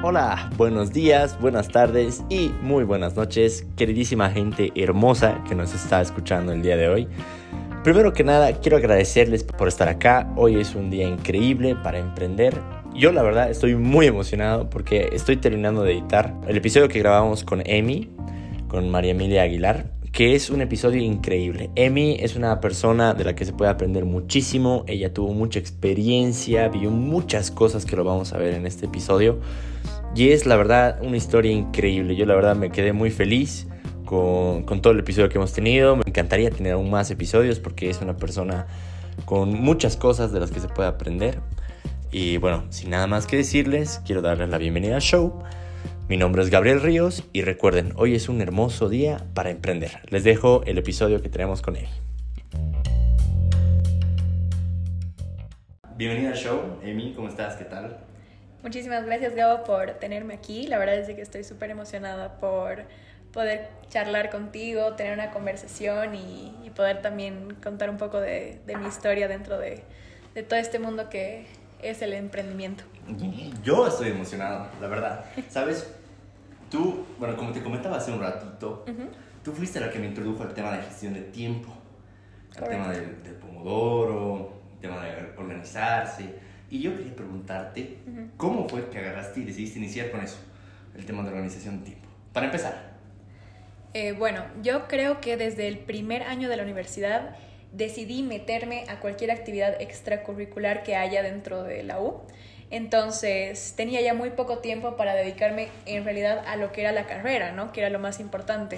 [0.00, 6.00] Hola, buenos días, buenas tardes y muy buenas noches, queridísima gente hermosa que nos está
[6.00, 7.08] escuchando el día de hoy.
[7.82, 10.32] Primero que nada, quiero agradecerles por estar acá.
[10.36, 12.56] Hoy es un día increíble para emprender.
[12.94, 17.42] Yo la verdad estoy muy emocionado porque estoy terminando de editar el episodio que grabamos
[17.42, 18.08] con Emi,
[18.68, 21.70] con María Emilia Aguilar, que es un episodio increíble.
[21.74, 24.84] Emi es una persona de la que se puede aprender muchísimo.
[24.86, 29.38] Ella tuvo mucha experiencia, vio muchas cosas que lo vamos a ver en este episodio.
[30.14, 32.16] Y es la verdad una historia increíble.
[32.16, 33.66] Yo la verdad me quedé muy feliz
[34.04, 35.96] con, con, todo el episodio que hemos tenido.
[35.96, 38.66] Me encantaría tener aún más episodios porque es una persona
[39.24, 41.40] con muchas cosas de las que se puede aprender.
[42.10, 45.42] Y bueno, sin nada más que decirles, quiero darles la bienvenida al show.
[46.08, 50.00] Mi nombre es Gabriel Ríos y recuerden, hoy es un hermoso día para emprender.
[50.08, 51.86] Les dejo el episodio que tenemos con él.
[55.96, 57.56] Bienvenida al show, Amy, ¿cómo estás?
[57.56, 57.98] ¿Qué tal?
[58.62, 60.66] Muchísimas gracias, Gabo, por tenerme aquí.
[60.66, 62.84] La verdad es que estoy súper emocionada por
[63.30, 68.76] poder charlar contigo, tener una conversación y, y poder también contar un poco de, de
[68.78, 69.82] mi historia dentro de,
[70.34, 71.44] de, todo este mundo que
[71.82, 72.84] es el emprendimiento.
[73.62, 75.26] Yo estoy emocionado, la verdad.
[75.50, 75.97] ¿Sabes?
[76.70, 79.08] Tú, bueno, como te comentaba hace un ratito, uh -huh.
[79.42, 81.72] tú fuiste la que me introdujo al tema de gestión de tiempo,
[82.56, 86.34] al tema del, del pomodoro, el tema de organizarse.
[86.70, 88.28] Y yo quería preguntarte, uh -huh.
[88.36, 90.38] ¿cómo fue que agarraste y decidiste iniciar con eso?
[90.96, 92.08] El tema de organización de tiempo.
[92.32, 92.88] Para empezar.
[93.94, 97.36] Eh, bueno, yo creo que desde el primer año de la universidad
[97.72, 102.20] decidí meterme a cualquier actividad extracurricular que haya dentro de la U.
[102.70, 107.06] Entonces tenía ya muy poco tiempo para dedicarme en realidad a lo que era la
[107.06, 107.72] carrera, ¿no?
[107.72, 108.76] Que era lo más importante.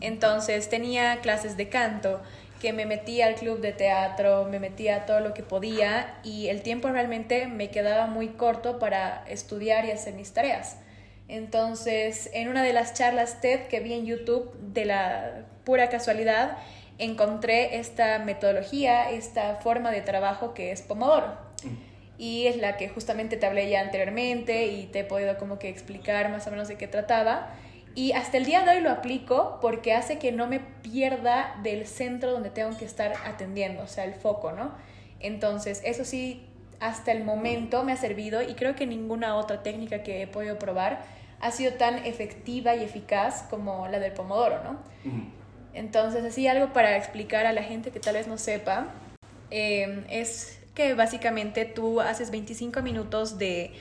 [0.00, 2.20] Entonces tenía clases de canto,
[2.60, 6.48] que me metía al club de teatro, me metía a todo lo que podía y
[6.48, 10.76] el tiempo realmente me quedaba muy corto para estudiar y hacer mis tareas.
[11.28, 16.58] Entonces, en una de las charlas TED que vi en YouTube, de la pura casualidad,
[16.98, 21.49] encontré esta metodología, esta forma de trabajo que es Pomodoro.
[22.20, 25.70] Y es la que justamente te hablé ya anteriormente y te he podido como que
[25.70, 27.54] explicar más o menos de qué trataba.
[27.94, 31.86] Y hasta el día de hoy lo aplico porque hace que no me pierda del
[31.86, 34.74] centro donde tengo que estar atendiendo, o sea, el foco, ¿no?
[35.18, 36.46] Entonces, eso sí,
[36.78, 40.58] hasta el momento me ha servido y creo que ninguna otra técnica que he podido
[40.58, 41.00] probar
[41.40, 44.78] ha sido tan efectiva y eficaz como la del pomodoro, ¿no?
[45.72, 48.88] Entonces, así algo para explicar a la gente que tal vez no sepa,
[49.50, 53.72] eh, es que básicamente tú haces 25 minutos de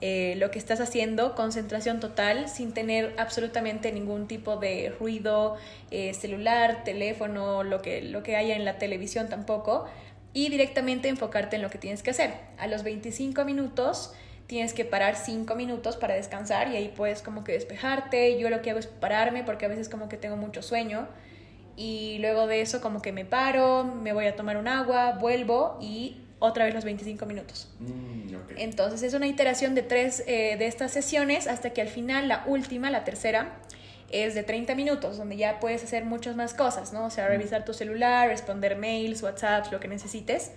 [0.00, 5.56] eh, lo que estás haciendo, concentración total, sin tener absolutamente ningún tipo de ruido,
[5.92, 9.86] eh, celular, teléfono, lo que, lo que haya en la televisión tampoco,
[10.32, 12.32] y directamente enfocarte en lo que tienes que hacer.
[12.58, 14.12] A los 25 minutos
[14.48, 18.40] tienes que parar 5 minutos para descansar y ahí puedes como que despejarte.
[18.40, 21.06] Yo lo que hago es pararme porque a veces como que tengo mucho sueño
[21.76, 25.78] y luego de eso como que me paro, me voy a tomar un agua, vuelvo
[25.80, 27.68] y otra vez los 25 minutos.
[27.78, 28.56] Mm, okay.
[28.64, 32.42] Entonces es una iteración de tres eh, de estas sesiones hasta que al final la
[32.46, 33.60] última, la tercera,
[34.10, 37.04] es de 30 minutos, donde ya puedes hacer muchas más cosas, ¿no?
[37.04, 40.50] O sea, revisar tu celular, responder mails, WhatsApps, lo que necesites.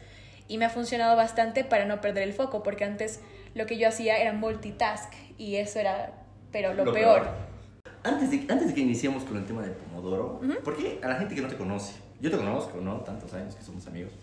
[0.47, 3.19] Y me ha funcionado bastante para no perder el foco, porque antes
[3.53, 6.13] lo que yo hacía era multitask y eso era,
[6.51, 7.21] pero lo, Lo peor.
[7.21, 7.35] peor.
[8.03, 10.55] Antes de, antes de que iniciemos con el tema del pomodoro, Ujú.
[10.63, 13.01] porque a la gente que no te conoce, yo te conozco, ¿no?
[13.01, 14.13] Tantos años que somos amigos,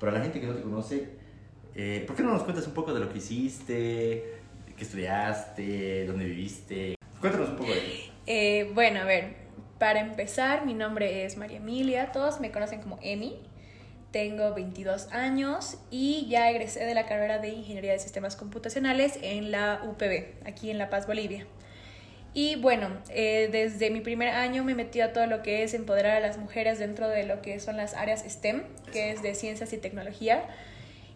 [0.00, 1.10] pero a la gente que no te conoce,
[1.74, 4.34] eh, ¿por qué no nos cuentas un poco de lo que hiciste,
[4.76, 6.96] qué estudiaste, dónde viviste?
[7.20, 8.12] Cuéntanos un poco de eso.
[8.26, 9.34] Eh, bueno, a ver,
[9.78, 13.36] para empezar, mi nombre es María Emilia, todos me conocen como Emi.
[14.10, 19.52] Tengo 22 años y ya egresé de la carrera de Ingeniería de Sistemas Computacionales en
[19.52, 21.46] la UPB, aquí en La Paz, Bolivia.
[22.32, 26.16] Y bueno, eh, desde mi primer año me metí a todo lo que es empoderar
[26.16, 29.72] a las mujeres dentro de lo que son las áreas STEM, que es de ciencias
[29.72, 30.44] y tecnología.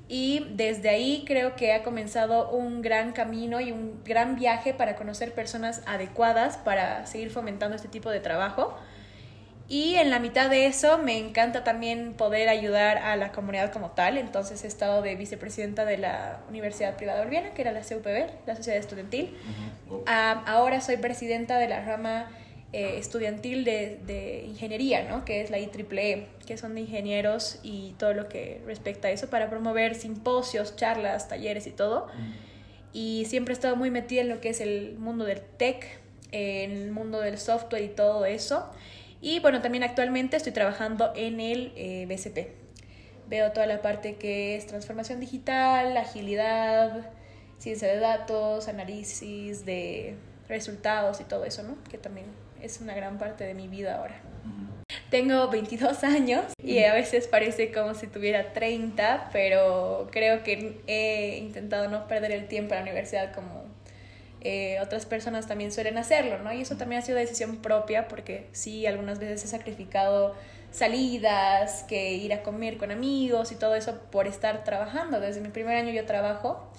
[0.09, 4.97] Y desde ahí creo que ha comenzado un gran camino y un gran viaje para
[4.97, 8.77] conocer personas adecuadas para seguir fomentando este tipo de trabajo.
[9.66, 13.93] Y en la mitad de eso me encanta también poder ayudar a la comunidad como
[13.93, 14.19] tal.
[14.19, 18.57] Entonces he estado de vicepresidenta de la Universidad Privada Boliviana, que era la CUPB, la
[18.57, 19.34] Sociedad Estudiantil.
[19.89, 20.03] Uh -huh.
[20.07, 22.28] Ah, ahora soy presidenta de la rama
[22.77, 25.25] eh, estudiantil de, de, ingeniería, ¿no?
[25.25, 29.31] que es la IEEE, que son de ingenieros y todo lo que respecta a eso,
[29.31, 32.09] para promover simposios, charlas, talleres y todo.
[32.93, 36.01] Y siempre he estado muy metida en lo que es el mundo del tech,
[36.33, 38.69] en el mundo del software y todo eso.
[39.24, 42.53] Y bueno, también actualmente estoy trabajando en el eh, BCP.
[43.26, 47.10] Veo toda la parte que es transformación digital, agilidad,
[47.59, 50.16] ciencia de datos, análisis de
[50.47, 51.78] resultados y todo eso, ¿no?
[51.91, 52.26] Que también
[52.60, 54.21] es una gran parte de mi vida ahora.
[55.09, 61.38] Tengo 22 años y a veces parece como si tuviera 30, pero creo que he
[61.38, 63.65] intentado no perder el tiempo en la universidad como
[64.45, 66.53] eh, otras personas también suelen hacerlo, ¿no?
[66.53, 70.35] Y eso también ha sido decisión propia porque sí, algunas veces he sacrificado
[70.71, 75.19] salidas, que ir a comer con amigos y todo eso por estar trabajando.
[75.19, 76.71] Desde mi primer año yo trabajo.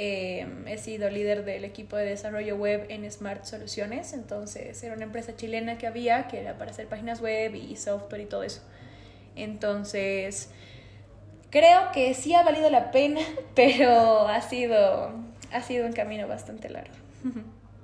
[0.00, 5.02] Eh, he sido líder del equipo de desarrollo web en Smart Soluciones, entonces era una
[5.02, 8.62] empresa chilena que había que era para hacer páginas web y software y todo eso.
[9.34, 10.50] Entonces,
[11.50, 13.22] creo que sí ha valido la pena,
[13.56, 15.10] pero ha sido,
[15.50, 16.97] ha sido un camino bastante largo.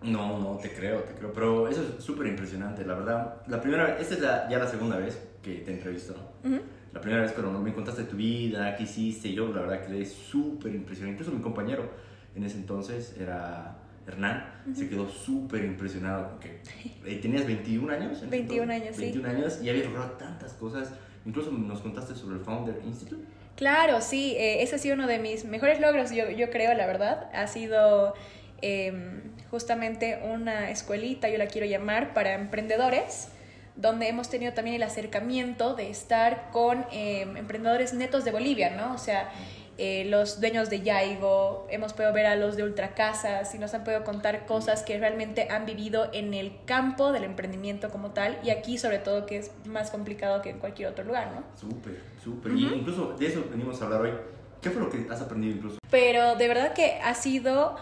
[0.03, 1.33] No, no, te creo, te creo.
[1.33, 3.37] Pero eso es súper impresionante, la verdad.
[3.47, 6.75] La primera esta es ya la segunda vez que te entrevisto, ¿no?
[6.93, 10.05] La primera vez cuando me contaste tu vida, qué hiciste, yo la verdad que le
[10.05, 11.23] súper impresionante.
[11.23, 11.91] Incluso mi compañero
[12.37, 16.61] en ese entonces era Hernán, se quedó súper impresionado porque
[17.05, 18.29] eh, tenías 21 años.
[18.29, 20.93] 21 años, 21 años y habías logrado tantas cosas.
[21.25, 23.25] Incluso nos contaste sobre el Founder Institute.
[23.57, 26.87] Claro, sí, eh, ese ha sido uno de mis mejores logros, yo, yo creo, la
[26.87, 27.31] verdad.
[27.33, 28.15] Ha sido
[28.67, 29.21] Em,
[29.51, 33.29] justamente una escuelita, yo la quiero llamar, para emprendedores,
[33.77, 38.95] donde hemos tenido también el acercamiento de estar con em, emprendedores netos de Bolivia, ¿no?
[38.95, 39.31] O sea,
[39.77, 43.85] eh, los dueños de Yaigo, hemos podido ver a los de Ultracasas y nos han
[43.85, 48.49] podido contar cosas que realmente han vivido en el campo del emprendimiento como tal y
[48.49, 51.45] aquí sobre todo que es más complicado que en cualquier otro lugar, ¿no?
[51.55, 52.53] Súper, súper.
[52.53, 54.13] Y incluso de eso venimos a hablar hoy.
[54.63, 55.77] ¿Qué fue lo que has aprendido incluso?
[55.91, 57.77] Pero de verdad que ha sido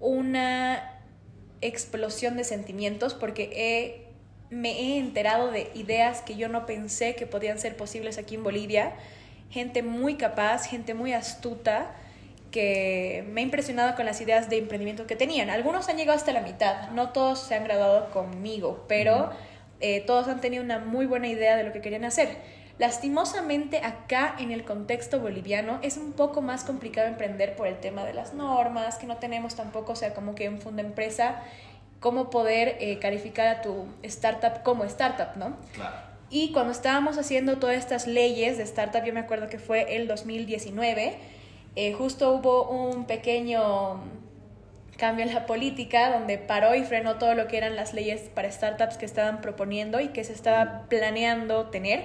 [0.00, 1.00] una
[1.60, 4.08] explosión de sentimientos porque
[4.50, 8.42] me he enterado de ideas que yo no pensé que podían ser posibles aquí en
[8.42, 8.94] Bolivia.
[9.50, 11.94] Gente muy capaz, gente muy astuta
[12.50, 15.50] que me ha impresionado con las ideas de emprendimiento que tenían.
[15.50, 19.30] Algunos han llegado hasta la mitad, no todos se han graduado conmigo, pero
[19.80, 22.28] eh, todos han tenido una muy buena idea de lo que querían hacer.
[22.80, 28.06] Lastimosamente acá en el contexto boliviano es un poco más complicado emprender por el tema
[28.06, 31.42] de las normas, que no tenemos tampoco, o sea, como que en Funda Empresa,
[32.00, 35.58] cómo poder eh, calificar a tu startup como startup, ¿no?
[35.74, 35.94] Claro.
[36.30, 40.08] Y cuando estábamos haciendo todas estas leyes de startup, yo me acuerdo que fue el
[40.08, 41.18] 2019,
[41.76, 44.00] eh, justo hubo un pequeño
[45.00, 48.52] cambio en la política, donde paró y frenó todo lo que eran las leyes para
[48.52, 52.04] startups que estaban proponiendo y que se estaba planeando tener,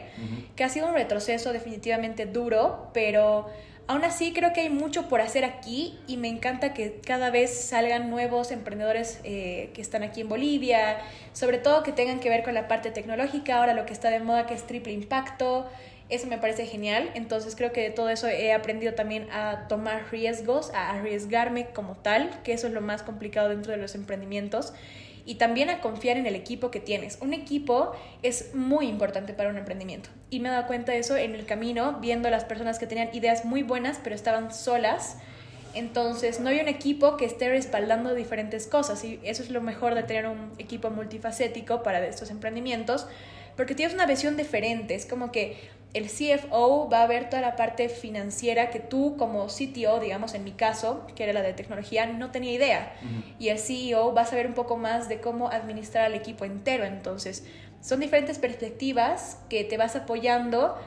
[0.56, 3.48] que ha sido un retroceso definitivamente duro, pero
[3.88, 7.54] aún así creo que hay mucho por hacer aquí y me encanta que cada vez
[7.68, 11.00] salgan nuevos emprendedores eh, que están aquí en Bolivia,
[11.34, 14.22] sobre todo que tengan que ver con la parte tecnológica, ahora lo que está de
[14.22, 15.68] moda que es triple impacto.
[16.10, 17.10] Eso me parece genial.
[17.16, 21.96] Entonces creo que de todo eso he aprendido también a tomar riesgos, a arriesgarme como
[21.96, 24.74] tal, que eso es lo más complicado dentro de los emprendimientos.
[25.28, 27.18] Y también a confiar en el equipo que tienes.
[27.20, 30.10] Un equipo es muy importante para un emprendimiento.
[30.30, 32.86] Y me he dado cuenta de eso en el camino, viendo a las personas que
[32.86, 35.18] tenían ideas muy buenas, pero estaban solas.
[35.74, 39.04] Entonces, no hay un equipo que esté respaldando diferentes cosas.
[39.04, 43.08] Y eso es lo mejor de tener un equipo multifacético para estos emprendimientos,
[43.58, 44.94] porque tienes una visión diferente.
[44.94, 45.58] Es como que
[45.96, 50.44] el CFO va a ver toda la parte financiera que tú como CTO, digamos en
[50.44, 52.94] mi caso, que era la de tecnología, no tenía idea.
[53.40, 56.84] Y el CEO va a saber un poco más de cómo administrar al equipo entero.
[56.84, 57.46] Entonces,
[57.80, 60.78] son diferentes perspectivas que te vas apoyando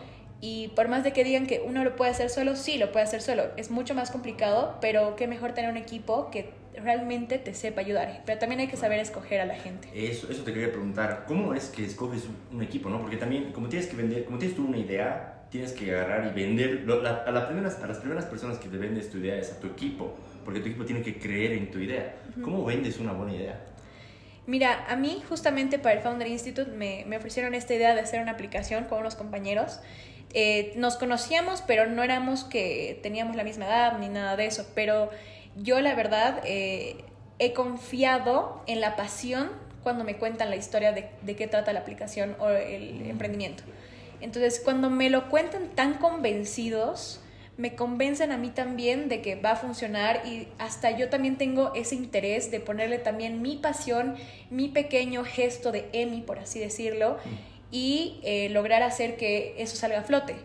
[0.42, 3.06] y por más de que digan que uno lo puede hacer solo, sí, lo puede
[3.06, 3.44] hacer solo.
[3.56, 6.50] Es mucho más complicado, pero qué mejor tener un equipo que
[6.82, 8.22] realmente te sepa ayudar.
[8.24, 9.88] Pero también hay que saber escoger a la gente.
[9.94, 11.24] Eso, eso te quería preguntar.
[11.26, 12.88] ¿Cómo es que escoges un, equipo?
[12.88, 13.00] ¿no?
[13.00, 16.40] Porque también, como tienes que vender, como tienes tú una idea, tienes que agarrar y
[16.40, 19.60] vender a, las primeras, a las primeras personas que te vendes tu idea es a
[19.60, 22.16] tu equipo, porque tu equipo tiene que creer en tu idea.
[22.42, 23.60] ¿Cómo vendes una buena idea?
[24.46, 28.22] Mira, a mí justamente para el Founder Institute me, me ofrecieron esta idea de hacer
[28.22, 29.80] una aplicación con unos compañeros.
[30.34, 34.66] Eh, nos conocíamos, pero no éramos que teníamos la misma edad ni nada de eso,
[34.74, 35.10] pero
[35.62, 37.04] yo la verdad eh,
[37.38, 39.50] he confiado en la pasión
[39.82, 43.62] cuando me cuentan la historia de, de, qué trata la aplicación o el emprendimiento.
[44.20, 47.20] Entonces, cuando me lo cuentan tan convencidos,
[47.58, 51.74] me convencen a mí también de que va a funcionar y hasta yo también tengo
[51.74, 54.14] ese interés de ponerle también mi pasión,
[54.48, 57.18] mi pequeño gesto de Emi, por así decirlo,
[57.72, 60.36] y eh, lograr hacer que eso salga a flote.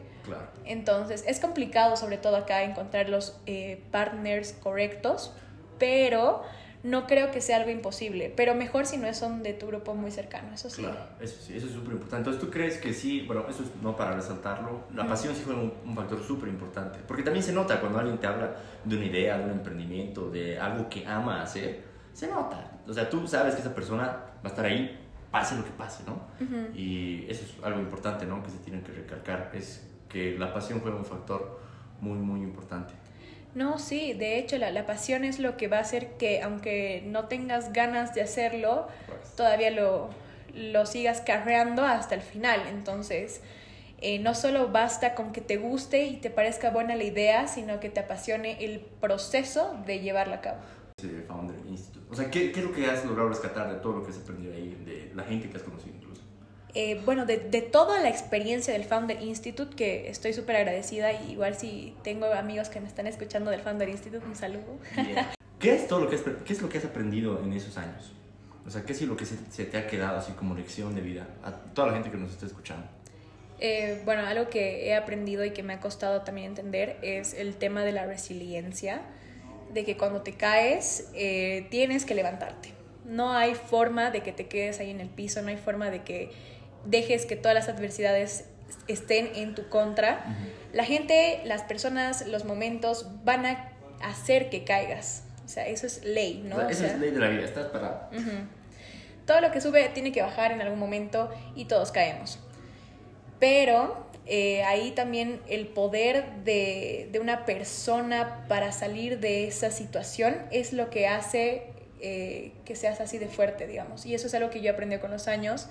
[0.66, 5.34] Entonces, es complicado, sobre todo acá, encontrar los eh, partners correctos,
[5.80, 6.44] pero
[6.84, 10.12] no creo que sea algo imposible, pero mejor si no son de tu grupo muy
[10.12, 10.82] cercano, eso sí.
[10.82, 12.30] Claro, eso sí, eso es súper importante.
[12.30, 15.62] Entonces, ¿tú crees que sí, bueno, eso es no para resaltarlo, la pasión sí juega
[15.62, 17.00] un, un factor súper importante?
[17.08, 20.60] Porque también se nota cuando alguien te habla de una idea, de un emprendimiento, de
[20.60, 22.72] algo que ama hacer, se nota.
[22.86, 25.00] O sea, tú sabes que esa persona va a estar ahí,
[25.32, 26.22] pase lo que pase, ¿no?
[26.76, 28.44] Y eso es algo importante, ¿no?
[28.44, 31.60] Que se tiene que recalcar, es que la pasión juega un factor
[32.00, 32.94] muy, muy importante.
[33.56, 37.04] No, sí, de hecho la, la, pasión es lo que va a hacer que aunque
[37.06, 39.36] no tengas ganas de hacerlo, Pues.
[39.36, 40.10] todavía lo,
[40.54, 42.62] lo sigas carreando hasta el final.
[42.68, 43.42] Entonces,
[44.00, 47.80] eh, no solo basta con que te guste y te parezca buena la idea, sino
[47.80, 50.58] que te apasione el proceso de llevarla a cabo.
[51.00, 52.06] Sí, Founder Institute.
[52.12, 54.18] O sea, ¿qué, ¿qué es lo que has logrado rescatar de todo lo que has
[54.18, 56.03] aprendido ahí, de la gente que has conocido?
[56.76, 61.34] Eh, bueno, de, de, toda la experiencia del Founder Institute, que estoy súper agradecida, y
[61.34, 64.80] igual si tengo amigos que me están escuchando del Founder Institute, un saludo.
[64.96, 65.34] Yeah.
[65.60, 68.12] ¿Qué es todo lo que has, qué es lo que has aprendido en esos años?
[68.66, 71.02] O sea, ¿qué es lo que se, se, te ha quedado así como lección de
[71.02, 72.88] vida a toda la gente que nos está escuchando?
[73.60, 77.56] Eh, bueno, algo que he aprendido y que me ha costado también entender es el
[77.56, 79.02] tema de la resiliencia,
[79.74, 82.74] de que cuando te caes eh, tienes que levantarte.
[83.06, 86.04] No hay forma de que te quedes ahí en el piso, no hay forma de
[86.04, 86.32] que
[86.86, 88.46] dejes que todas las adversidades
[88.88, 90.26] estén en tu contra.
[90.26, 90.74] Uh -huh.
[90.74, 93.72] La gente, las personas, los momentos van a
[94.02, 95.24] hacer que caigas.
[95.46, 96.56] O sea, eso es ley, ¿no?
[96.56, 98.10] O sea, esa o sea, es ley de la vida, estás parado.
[98.12, 98.48] Uh -huh.
[99.26, 102.40] Todo lo que sube tiene que bajar en algún momento y todos caemos.
[103.40, 110.36] Pero eh, ahí también el poder de, de, una persona para salir de esa situación
[110.52, 111.74] es lo que hace
[112.06, 114.06] eh, que seas así de fuerte, digamos.
[114.06, 115.68] Y eso es algo que yo aprendí con los años.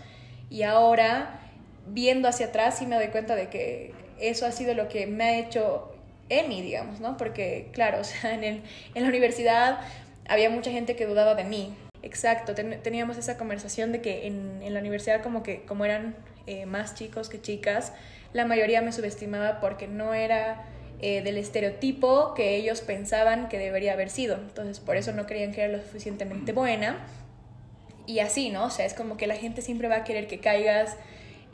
[0.53, 1.41] Y ahora,
[1.87, 5.25] viendo hacia atrás, sí me doy cuenta de que eso ha sido lo que me
[5.25, 5.95] ha hecho
[6.29, 7.17] Emi, digamos, ¿no?
[7.17, 8.63] Porque, claro, o sea, en, el,
[8.95, 9.81] en la universidad
[10.29, 11.75] había mucha gente que dudaba de mí.
[12.03, 16.17] Exacto, ten, teníamos esa conversación de que en, en, la universidad como que como eran
[16.47, 17.95] eh, más chicos que chicas,
[18.35, 20.65] la mayoría me subestimaba porque no era
[21.01, 24.35] eh, del estereotipo que ellos pensaban que debería haber sido.
[24.35, 27.07] Entonces por eso no creían que era lo suficientemente buena.
[28.07, 28.65] Y así, ¿no?
[28.65, 30.97] O sea, es como que la gente siempre va a querer que caigas.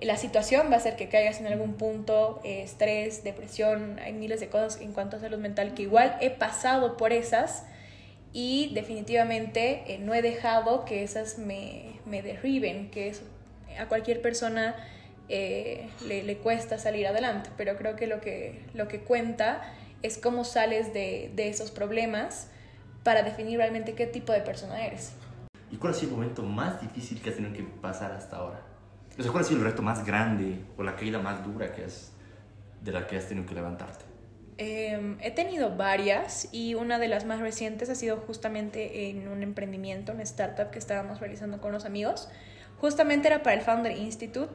[0.01, 4.41] La situación va a hacer que caigas en algún punto, eh, estrés, depresión, hay miles
[4.41, 7.65] de cosas en cuanto a salud mental que igual he pasado por esas
[8.33, 13.23] y definitivamente eh, no he dejado que esas me, me derriben, que eso,
[13.79, 14.77] a cualquier persona
[15.29, 19.63] eh, le, le, cuesta salir adelante, pero creo que lo que, lo que cuenta
[20.03, 22.49] es cómo sales de, de, esos problemas
[23.03, 25.13] para definir realmente qué tipo de persona eres.
[25.71, 28.63] ¿Y cuál ha sido el momento más difícil que has tenido que pasar hasta ahora?
[29.19, 31.85] O sea, ¿cuál ha sido el reto más grande o la caída más dura que
[31.85, 32.13] has,
[32.83, 34.05] de la que has tenido que levantarte?
[34.59, 39.43] Eh, he tenido varias y una de las más recientes ha sido justamente en un
[39.43, 42.29] emprendimiento, una startup que estábamos realizando con los amigos.
[42.79, 44.53] Justamente era para el Founder Institute.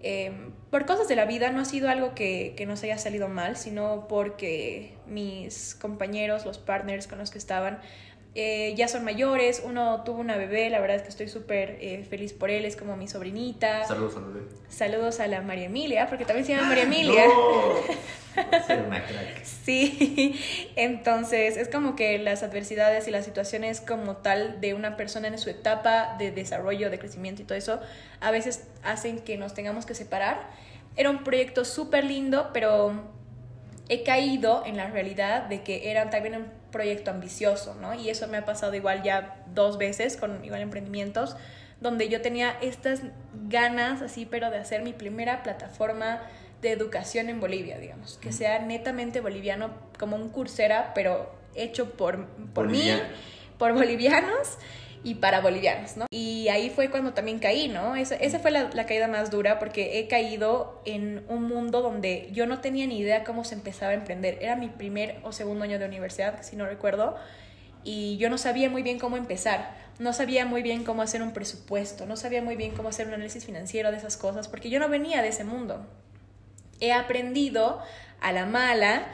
[0.00, 0.32] Eh,
[0.70, 3.56] por cosas de la vida no ha sido algo que, que, nos haya salido mal,
[3.56, 7.80] sino porque mis compañeros, los partners con los que estaban,
[8.38, 12.04] eh, ya son mayores, uno tuvo una bebé, la verdad es que estoy súper eh,
[12.04, 13.86] feliz por él, es como mi sobrinita.
[13.86, 14.46] Saludos a la bebé.
[14.68, 17.24] Saludos a la María Emilia, porque también se llama María Emilia.
[17.28, 19.42] No, una crack.
[19.42, 20.38] Sí,
[20.76, 25.38] entonces es como que las adversidades y las situaciones como tal de una persona en
[25.38, 27.80] su etapa de desarrollo, de crecimiento y todo eso,
[28.20, 30.50] a veces hacen que nos tengamos que separar.
[30.94, 33.02] Era un proyecto súper lindo, pero
[33.88, 37.94] he caído en la realidad de que era también proyecto ambicioso, ¿no?
[37.94, 41.34] Y eso me ha pasado igual ya dos veces con igual emprendimientos,
[41.80, 43.00] donde yo tenía estas
[43.48, 46.20] ganas así, pero de hacer mi primera plataforma
[46.60, 52.26] de educación en Bolivia, digamos, que sea netamente boliviano, como un cursera, pero hecho por,
[52.52, 52.92] por mí,
[53.58, 54.58] por bolivianos
[55.06, 56.06] y para bolivianos, ¿no?
[56.10, 57.94] Y ahí fue cuando también caí, ¿no?
[57.94, 62.28] Esa, esa fue la, la, caída más dura porque he caído en un mundo donde
[62.32, 64.36] yo no tenía ni idea cómo se empezaba a emprender.
[64.42, 67.14] Era mi primer o segundo año de universidad, si no recuerdo,
[67.84, 69.76] y yo no sabía muy bien cómo empezar.
[70.00, 73.14] No sabía muy bien cómo hacer un presupuesto, no sabía muy bien cómo hacer un
[73.14, 75.86] análisis financiero de esas cosas, porque yo no venía de ese mundo.
[76.80, 77.80] He aprendido
[78.20, 79.06] a la mala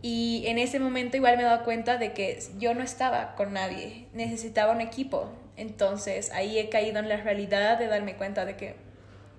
[0.00, 3.52] y en ese momento igual me he dado cuenta de que yo no estaba con
[3.52, 5.28] nadie, necesitaba un equipo.
[5.56, 8.76] Entonces ahí he caído en la realidad de darme cuenta de que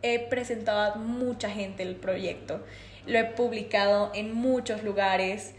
[0.01, 2.63] he presentado a mucha gente el proyecto,
[3.05, 5.53] lo he publicado en muchos lugares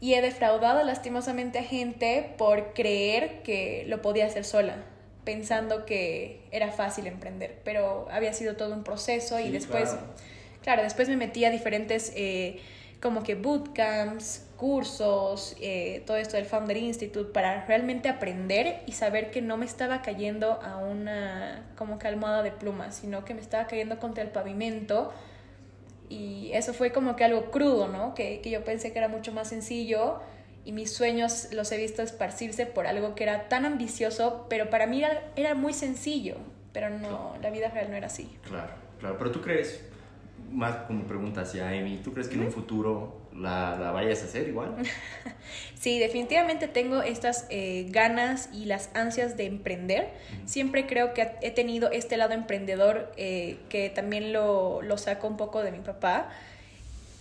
[0.00, 4.76] y he defraudado lastimosamente a gente por creer que lo podía hacer sola,
[5.24, 10.06] pensando que era fácil emprender, pero había sido todo un proceso y después, claro.
[10.62, 10.82] claro.
[10.82, 12.12] después me metí a diferentes...
[12.16, 12.60] Eh,
[13.02, 19.32] como que bootcamps, cursos, eh, todo esto del Founder Institute, para realmente aprender y saber
[19.32, 23.40] que no me estaba cayendo a una como que almohada de plumas, sino que me
[23.40, 25.12] estaba cayendo contra el pavimento.
[26.08, 28.14] Y eso fue como que algo crudo, ¿no?
[28.14, 30.20] Que, que yo pensé que era mucho más sencillo
[30.64, 34.86] y mis sueños los he visto esparcirse por algo que era tan ambicioso, pero para
[34.86, 36.36] mí era, era muy sencillo,
[36.72, 38.38] pero no, la vida real no era así.
[38.42, 39.80] Claro, claro, pero tú crees,
[40.52, 44.26] más como pregunta hacia Amy, ¿tú crees que en un futuro la, la vayas a
[44.26, 44.76] hacer igual?
[45.74, 50.10] sí, definitivamente tengo estas eh, ganas y las ansias de emprender.
[50.44, 55.36] Siempre creo que he tenido este lado emprendedor eh, que también lo, lo saco un
[55.36, 56.30] poco de mi papá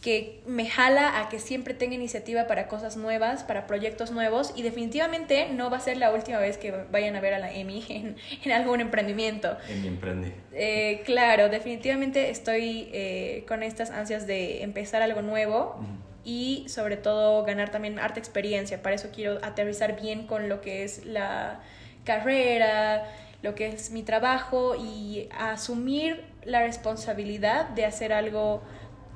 [0.02, 4.64] que me jala a que siempre tenga iniciativa para cosas nuevas, para proyectos nuevos y
[4.64, 7.86] definitivamente no va a ser la última vez que vayan a ver a la Emi
[7.90, 9.58] en, en algún emprendimiento.
[9.70, 10.34] En mi emprende.
[10.54, 15.80] Eh, claro, definitivamente estoy eh, con estas ansias de empezar algo nuevo
[16.24, 18.82] y sobre todo ganar también arte experiencia.
[18.82, 21.60] Para eso quiero aterrizar bien con lo que es la
[22.06, 23.04] carrera,
[23.44, 28.64] lo que es mi trabajo y asumir la responsabilidad de hacer algo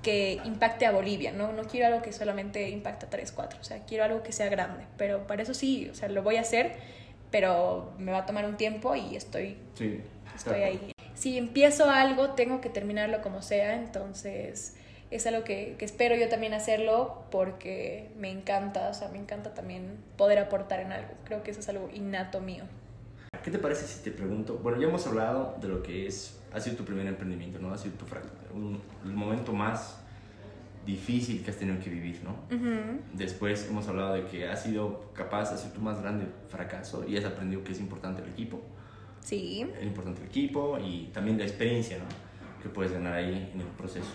[0.06, 1.52] que impacte a Bolivia, ¿no?
[1.52, 4.50] No quiero algo que solamente impacte a 3, 4, o sea, quiero algo que sea
[4.50, 6.74] grande, pero para eso sí, o sea, lo voy a hacer,
[7.32, 10.02] pero me va a tomar un tiempo y estoy, sí,
[10.36, 10.92] estoy ahí.
[11.16, 14.76] Si empiezo algo, tengo que terminarlo como sea, entonces
[15.10, 19.56] es algo que, que, espero yo también hacerlo porque me encanta, o sea, me encanta
[19.56, 22.66] también poder aportar en algo, creo que eso es algo innato mío.
[23.46, 24.58] ¿Qué te parece si te pregunto?
[24.58, 27.72] Bueno, ya hemos hablado de lo que es, ha sido tu primer emprendimiento, ¿no?
[27.72, 28.06] Ha sido tu
[28.56, 30.00] un, el momento más
[30.84, 32.38] difícil que has tenido que vivir, ¿no?
[33.14, 37.18] Después hemos hablado de que ha sido capaz, ha sido tu más grande fracaso y
[37.18, 38.64] has aprendido que es importante el equipo.
[39.20, 39.64] Sí.
[39.80, 42.06] Es importante el equipo y también la experiencia, ¿no?
[42.64, 44.10] Que puedes ganar ahí en el proceso.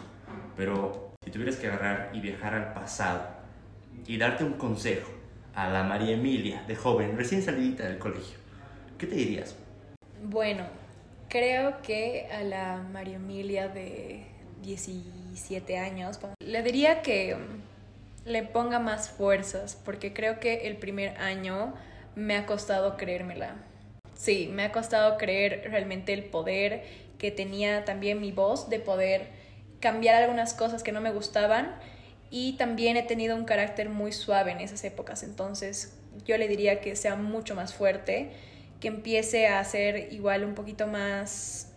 [0.57, 3.29] Pero si tuvieras que agarrar y viajar al pasado
[4.09, 5.09] y darte un consejo
[5.55, 8.40] a la María Emilia de joven, recién salidita del colegio,
[9.01, 9.57] ¿qué te dirías?
[10.23, 10.65] Bueno,
[11.29, 14.27] creo que a la María Emilia de
[14.63, 17.37] 17 años le diría que
[18.27, 21.73] le ponga más fuerzas, porque creo que el primer año
[22.15, 23.55] me ha costado creérmela.
[24.15, 26.85] Sí, me ha costado creer realmente el poder
[27.17, 29.29] que tenía también mi voz de poder
[29.81, 31.75] cambiar algunas cosas que no me gustaban
[32.31, 36.83] y también he tenido un carácter muy suave en esas épocas, entonces yo le diría
[36.83, 38.31] que sea mucho más fuerte
[38.81, 41.73] que empiece a ser igual un poquito más,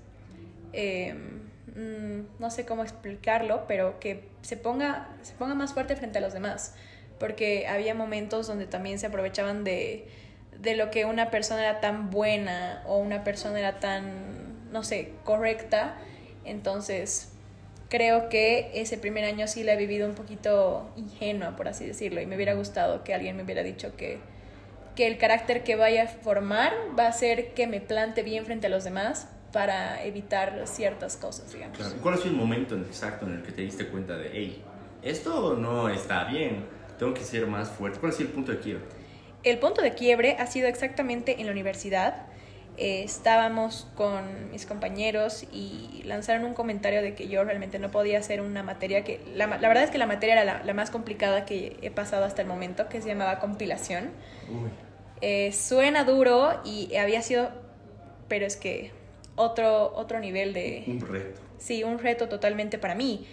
[0.71, 1.41] em,
[1.75, 6.21] mm, no sé cómo explicarlo, pero que se ponga, se ponga más fuerte frente a
[6.21, 6.75] los demás,
[7.19, 10.07] porque había momentos donde también se aprovechaban de,
[10.59, 15.11] de lo que una persona era tan buena o una persona era tan, no sé,
[15.25, 15.97] correcta,
[16.45, 17.29] entonces
[17.89, 22.21] creo que ese primer año sí la he vivido un poquito ingenua, por así decirlo,
[22.21, 24.19] y me hubiera gustado que alguien me hubiera dicho que
[24.95, 28.67] que el carácter que vaya a formar va a ser que me plante bien frente
[28.67, 31.77] a los demás para evitar ciertas cosas, digamos.
[32.01, 34.63] ¿Cuál es el momento exacto en el que te diste cuenta de, hey,
[35.01, 36.65] esto no está bien,
[36.97, 37.99] tengo que ser más fuerte?
[37.99, 38.83] ¿Cuál ha sido el punto de quiebre?
[39.43, 42.27] El punto de quiebre ha sido exactamente en la universidad.
[42.75, 48.17] Eh, estábamos con mis compañeros y lanzaron un comentario de que yo realmente no podía
[48.17, 50.89] hacer una materia que, la, la verdad es que la materia era la, la, más
[50.89, 54.09] complicada que he pasado hasta el momento, que se llamaba compilación.
[55.21, 57.51] Eh, suena duro y había sido,
[58.27, 58.91] pero es que
[59.35, 60.83] otro, otro nivel de...
[60.87, 61.41] Un reto.
[61.59, 63.27] Sí, un reto totalmente para mí.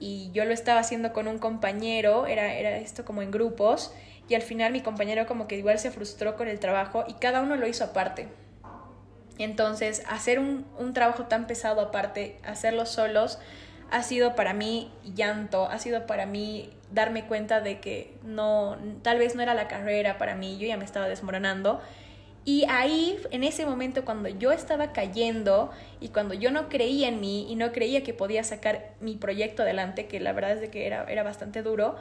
[0.00, 3.94] Y yo lo estaba haciendo con un compañero, era, era esto como en grupos,
[4.28, 7.40] y al final mi compañero como que igual se frustró con el trabajo y cada
[7.40, 8.28] uno lo hizo aparte.
[9.42, 13.38] Entonces, hacer un, un, trabajo tan pesado aparte, hacerlo solos,
[13.90, 19.18] ha sido para mí llanto, ha sido para mí darme cuenta de que no, tal
[19.18, 21.80] vez no era la carrera para mí, yo ya me estaba desmoronando.
[22.44, 27.20] Y ahí, en ese momento, cuando yo estaba cayendo y cuando yo no creía en
[27.20, 30.70] mí y no creía que podía sacar mi proyecto adelante, que la verdad es de
[30.70, 31.96] que era, era bastante duro,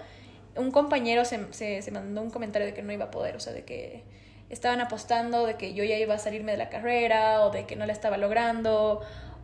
[0.55, 3.39] un compañero se, se, se mandó un comentario de que no iba a poder, o
[3.39, 4.03] sea, de que
[4.49, 7.75] estaban apostando de que yo ya iba a salirme de la carrera o de que
[7.75, 9.01] no la estaba logrando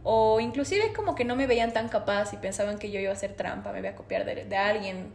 [0.07, 3.13] o inclusive como que no me veían tan capaz y pensaban que yo iba a
[3.13, 5.11] hacer trampa, me iba a copiar de, de alguien.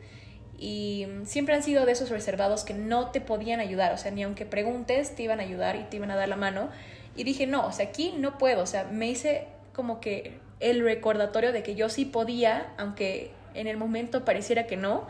[0.59, 4.25] Y siempre han sido de esos reservados que no te podían ayudar, o sea, ni
[4.25, 6.71] aunque preguntes te iban a ayudar y te iban a dar la mano.
[7.15, 10.83] Y dije, no, o sea, aquí no puedo, o sea, me hice como que el
[10.83, 15.07] recordatorio de que yo sí podía, aunque en el momento pareciera que no,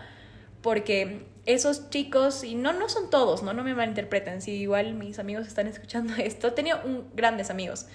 [0.61, 3.53] porque esos chicos, y no, no son todos, ¿no?
[3.53, 7.87] No me malinterpreten, si igual mis amigos están escuchando esto, he tenido un, grandes amigos,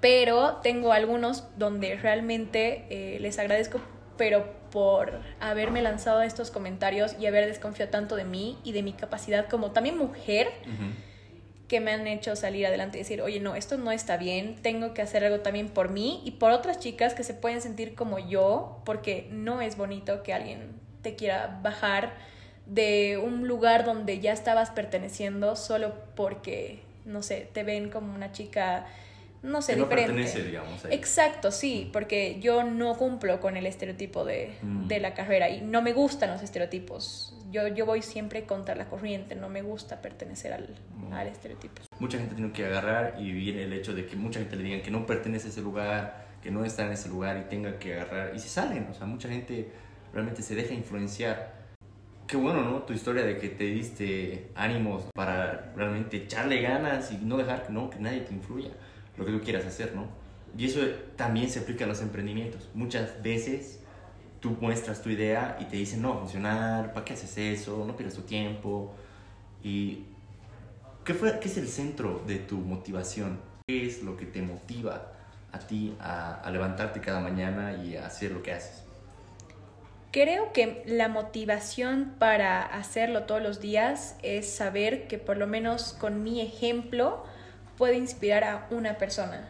[0.00, 3.80] pero tengo algunos donde realmente eh, les agradezco
[4.20, 8.92] pero por haberme lanzado estos comentarios y haber desconfiado tanto de mí y de mi
[8.92, 10.48] capacidad como también mujer,
[11.68, 14.92] que me han hecho salir adelante y decir, oye, no, esto no está bien, tengo
[14.92, 18.18] que hacer algo también por mí y por otras chicas que se pueden sentir como
[18.18, 22.12] yo, porque no es bonito que alguien te quiera bajar
[22.66, 28.32] de un lugar donde ya estabas perteneciendo solo porque, no sé, te ven como una
[28.32, 28.86] chica
[29.42, 30.42] no sé, diferente.
[30.42, 30.84] digamos.
[30.90, 34.86] Exacto, sí, porque yo no cumplo con el estereotipo de, mm.
[34.86, 37.34] de, la carrera y no me gustan los estereotipos.
[37.50, 41.12] Yo, yo voy siempre contra la corriente, no me gusta pertenecer al, mm.
[41.12, 41.82] al estereotipo.
[41.98, 44.82] Mucha gente tiene que agarrar y vivir el hecho de que mucha gente le digan
[44.82, 47.94] que no pertenece a ese lugar, que no está en ese lugar y tenga que
[47.94, 48.88] agarrar y se salen.
[48.90, 49.70] O sea, mucha gente
[50.12, 51.60] realmente se deja influenciar.
[52.26, 52.82] Qué bueno, ¿no?
[52.82, 57.90] Tu historia de que te diste ánimos para realmente echarle ganas y no dejar no,
[57.90, 58.70] que nadie te influya
[59.16, 60.06] lo que tú quieras hacer, ¿no?
[60.56, 60.80] Y eso
[61.16, 62.68] también se aplica a los emprendimientos.
[62.74, 63.80] Muchas veces
[64.40, 67.84] tú muestras tu idea y te dicen, no va a funcionar, ¿para qué haces eso?
[67.86, 68.94] No pierdas tu tiempo.
[69.62, 70.04] ¿Y
[71.04, 73.38] qué, fue, qué es el centro de tu motivación?
[73.66, 75.12] ¿Qué es lo que te motiva
[75.52, 78.89] a ti a, a levantarte cada mañana y a hacer lo que haces?
[80.12, 85.92] Creo que la motivación para hacerlo todos los días es saber que por lo menos
[85.92, 87.24] con mi ejemplo,
[87.80, 89.48] puede inspirar a una persona.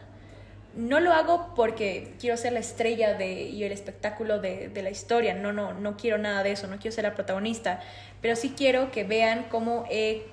[0.75, 4.89] No lo hago porque quiero ser la estrella de, y el espectáculo de, de, la
[4.89, 7.81] historia, no, no, no quiero nada de eso, no quiero ser la protagonista,
[8.21, 10.27] pero sí quiero que vean cómo he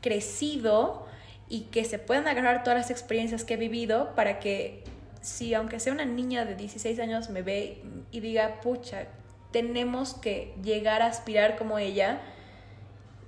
[0.00, 1.06] crecido
[1.48, 4.82] y que se puedan agarrar todas las experiencias que he vivido para que
[5.20, 9.06] si aunque sea una niña de 16 años me ve y diga, pucha,
[9.52, 12.20] tenemos que llegar a aspirar como ella,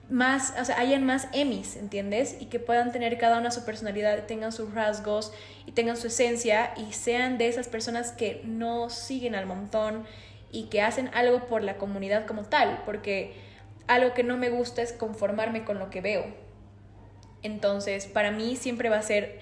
[0.09, 2.37] más, o sea, hayan más Emmys, ¿entiendes?
[2.38, 5.33] Y que puedan tener cada una su personalidad, tengan sus rasgos
[5.66, 10.05] y tengan su esencia y sean de esas personas que no siguen al montón
[10.50, 13.33] y que hacen algo por la comunidad como tal, porque
[13.87, 16.26] algo que no me gusta es conformarme con lo que veo.
[17.42, 19.40] Entonces, para mí siempre va a ser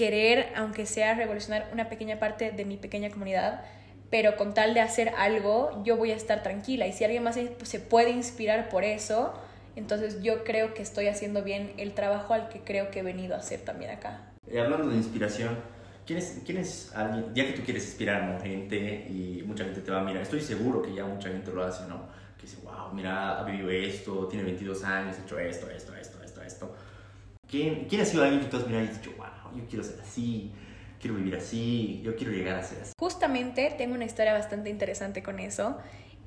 [0.00, 3.60] querer, aunque sea revolucionar una pequeña parte de mi pequeña comunidad,
[4.08, 6.86] pero con tal de hacer algo, yo voy a estar tranquila.
[6.86, 9.34] Y si alguien más se puede inspirar por eso,
[9.76, 13.34] entonces yo creo que estoy haciendo bien el trabajo al que creo que he venido
[13.34, 14.32] a hacer también acá.
[14.50, 15.58] Eh, hablando de inspiración,
[16.06, 19.82] ¿quién es, ¿quién es alguien, ya que tú quieres inspirar a gente y mucha gente
[19.82, 22.06] te va a mirar, estoy seguro que ya mucha gente lo hace, ¿no?
[22.38, 26.22] Que dice, wow, mira, ha vivido esto, tiene 22 años, ha hecho esto, esto, esto,
[26.22, 26.74] esto, esto.
[27.46, 29.10] ¿Quién, ¿Quién ha sido alguien que tú has mirado y dicho,
[29.56, 30.52] yo quiero ser así?
[31.00, 32.92] quiero vivir así, yo quiero llegar a ser así.
[32.98, 35.78] Justamente tengo una historia bastante interesante con eso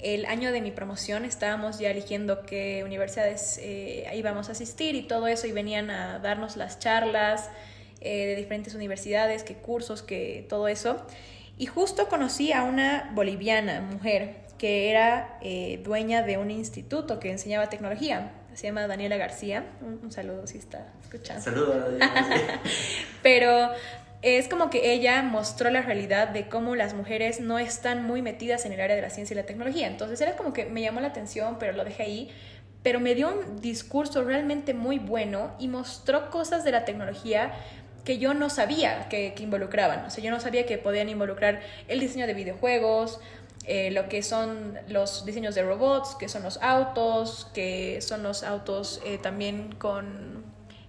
[0.04, 5.04] el año de mi promoción estábamos ya eligiendo qué universidades eh, íbamos a asistir y
[5.04, 7.50] todo eso y venían a darnos las charlas
[8.02, 11.02] eh, de diferentes universidades, qué cursos, qué todo eso.
[11.58, 17.32] Y justo conocí a una boliviana, mujer, que era eh, dueña de un instituto que
[17.32, 18.34] enseñaba tecnología.
[18.56, 19.66] Se llama Daniela García.
[19.82, 21.42] Un, saludo si está escuchando.
[21.42, 21.94] Saludos.
[23.24, 23.70] Pero
[24.22, 28.66] es como que ella mostró la realidad de cómo las mujeres no están muy metidas
[28.66, 29.88] en el área de la ciencia y la tecnología.
[29.88, 32.32] Entonces era como que me llamó la atención, pero lo dejé ahí.
[32.84, 37.54] Pero me dio un discurso realmente muy bueno y mostró cosas de la tecnología
[38.04, 40.06] que yo no sabía que, involucraban.
[40.06, 43.20] O sea, yo no sabía que podían involucrar el diseño de videojuegos,
[43.66, 48.44] eh, lo que son los diseños de robots, que son los autos, que son los
[48.44, 50.44] autos eh, también con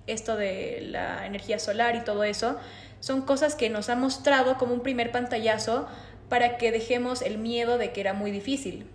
[0.07, 2.57] esto de la energía solar y todo eso
[3.05, 5.87] son cosas que nos ha mostrado como un primer pantallazo
[6.31, 8.87] para que dejemos el miedo de que era muy difícil.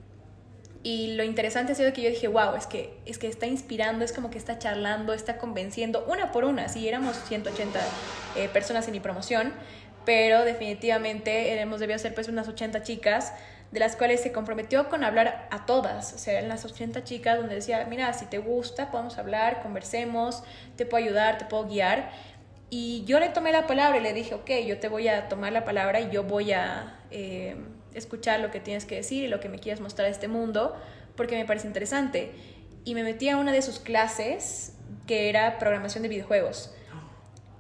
[0.81, 4.03] Y lo interesante ha sido que yo dije, wow, es que, es que está inspirando,
[4.03, 6.69] es como que está charlando, está convenciendo, una por una.
[6.69, 7.79] Sí, éramos 180
[8.35, 9.53] eh, personas en mi promoción,
[10.05, 13.33] pero definitivamente hemos debido ser pues unas 80 chicas,
[13.71, 16.13] de las cuales se comprometió con hablar a todas.
[16.13, 20.43] O sea, eran las 80 chicas donde decía, mira, si te gusta, podemos hablar, conversemos,
[20.75, 22.11] te puedo ayudar, te puedo guiar.
[22.71, 25.51] Y yo le tomé la palabra y le dije, ok, yo te voy a tomar
[25.53, 27.55] la palabra y yo voy a eh,
[27.93, 30.75] escuchar lo que tienes que decir y lo que me quieres mostrar a este mundo,
[31.15, 32.31] porque me parece interesante.
[32.85, 34.73] Y me metí a una de sus clases,
[35.05, 36.73] que era programación de videojuegos.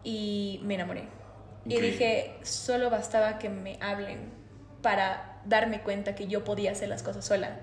[0.03, 1.03] Y me enamoré.
[1.65, 4.31] Y dije, solo bastaba que me hablen
[4.81, 7.59] para darme cuenta que yo podía hacer las cosas sola.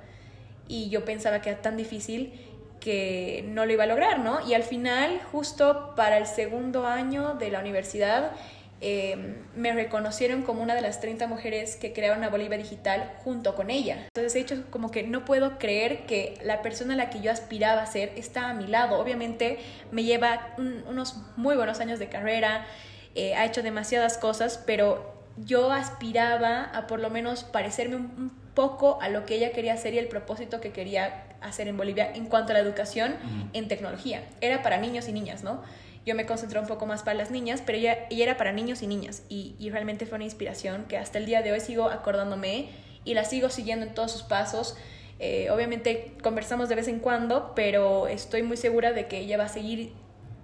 [0.68, 2.32] Y yo pensaba que era tan difícil
[2.80, 4.46] que no lo iba a lograr, ¿no?
[4.46, 8.32] Y al final, justo para el segundo año de la universidad,
[8.80, 13.54] em, me reconocieron como una de las 30 mujeres que crearon a Bolivia Digital junto
[13.54, 14.06] con ella.
[14.14, 17.32] Entonces he hecho como que no puedo creer que la persona a la que yo
[17.32, 19.00] aspiraba a ser está a mi lado.
[19.00, 19.58] Obviamente
[19.90, 22.66] me lleva unos muy buenos años de carrera,
[23.14, 28.98] eh, ha hecho demasiadas cosas, pero yo aspiraba a por lo menos parecerme un poco
[29.02, 32.26] a lo que ella quería hacer y el propósito que quería hacer en Bolivia en
[32.26, 33.14] cuanto a la educación
[33.52, 34.22] en tecnología.
[34.40, 35.62] Era para niños y niñas, ¿no?
[36.06, 38.80] Yo me concentré un poco más para las niñas, pero ella, ella era para niños
[38.82, 41.90] y niñas y, y realmente fue una inspiración que hasta el día de hoy sigo
[41.90, 42.68] acordándome
[43.04, 44.76] y la sigo siguiendo en todos sus pasos.
[45.18, 49.44] Eh, obviamente conversamos de vez en cuando, pero estoy muy segura de que ella va
[49.44, 49.92] a seguir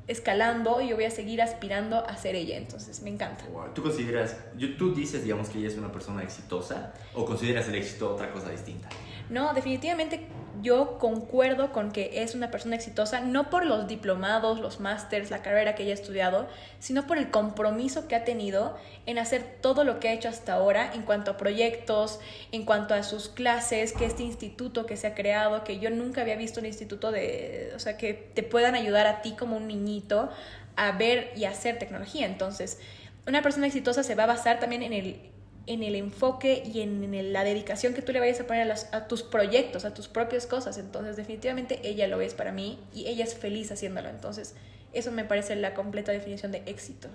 [0.09, 2.57] escalando y yo voy a seguir aspirando a ser ella.
[2.57, 3.45] Entonces, me encanta.
[3.75, 4.37] ¿Tú consideras,
[4.79, 8.51] tú dices, digamos, que ella es una persona exitosa o consideras el éxito otra cosa
[8.51, 8.89] distinta?
[9.31, 10.27] No, definitivamente
[10.63, 15.43] yo concuerdo con que es una persona exitosa, no por los diplomados, los másters, la
[15.43, 16.49] carrera que ella ha estudiado,
[16.79, 20.55] sino por el compromiso que ha tenido en hacer todo lo que ha hecho hasta
[20.55, 22.21] ahora en cuanto a proyectos,
[22.53, 26.23] en cuanto a sus clases, que este instituto que se ha creado, que yo nunca
[26.23, 29.67] había visto un instituto de, o sea, que te puedan ayudar a ti como un
[29.67, 30.31] niñito
[30.77, 32.27] a ver y hacer tecnología.
[32.27, 32.79] Entonces,
[33.27, 35.33] una persona exitosa se va a basar también en el
[35.67, 39.23] en el enfoque y en, la dedicación que tú le vayas a poner a, tus
[39.23, 40.79] proyectos, a tus propias cosas.
[40.79, 44.09] Entonces, definitivamente ella lo es para mí y ella es feliz haciéndolo.
[44.09, 44.55] Entonces,
[44.93, 47.09] eso me parece la completa definición de éxito.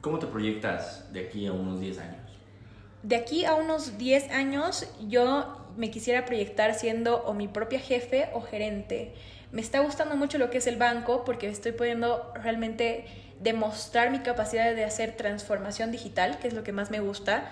[0.00, 2.16] ¿Cómo te proyectas de aquí a unos 10 años?
[3.02, 8.28] De aquí a unos 10 años yo me quisiera proyectar siendo o mi propia jefe
[8.32, 9.14] o gerente.
[9.52, 13.06] Me está gustando mucho lo que es el banco porque estoy pudiendo realmente
[13.40, 17.50] demostrar mi capacidad de hacer transformación digital, que es lo que más me gusta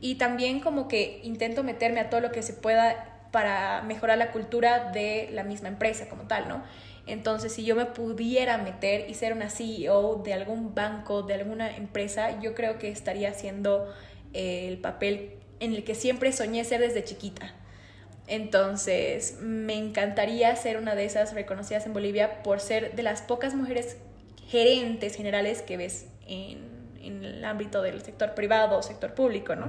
[0.00, 4.32] y también como que intento meterme a todo lo que se pueda para mejorar la
[4.32, 6.62] cultura de la misma empresa como tal, ¿no?
[7.06, 11.74] Entonces, si yo me pudiera meter y ser una CEO de algún banco, de alguna
[11.76, 13.92] empresa, yo creo que estaría haciendo
[14.34, 17.54] eh, el papel en el que siempre soñé ser desde chiquita.
[18.26, 23.54] Entonces, me encantaría ser una de esas reconocidas en Bolivia por ser de las pocas
[23.54, 23.98] mujeres
[24.48, 26.75] gerentes generales que ves en
[27.06, 29.68] en el ámbito del sector privado o sector público, ¿no?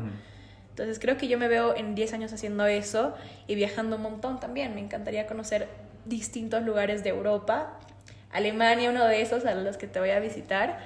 [0.70, 3.16] Entonces creo que yo me veo en 10 años haciendo eso
[3.48, 4.76] y viajando un montón también.
[4.76, 5.68] Me encantaría conocer
[6.06, 7.80] distintos lugares de Europa.
[8.32, 10.80] Alemania, uno de esos a los que te voy a visitar.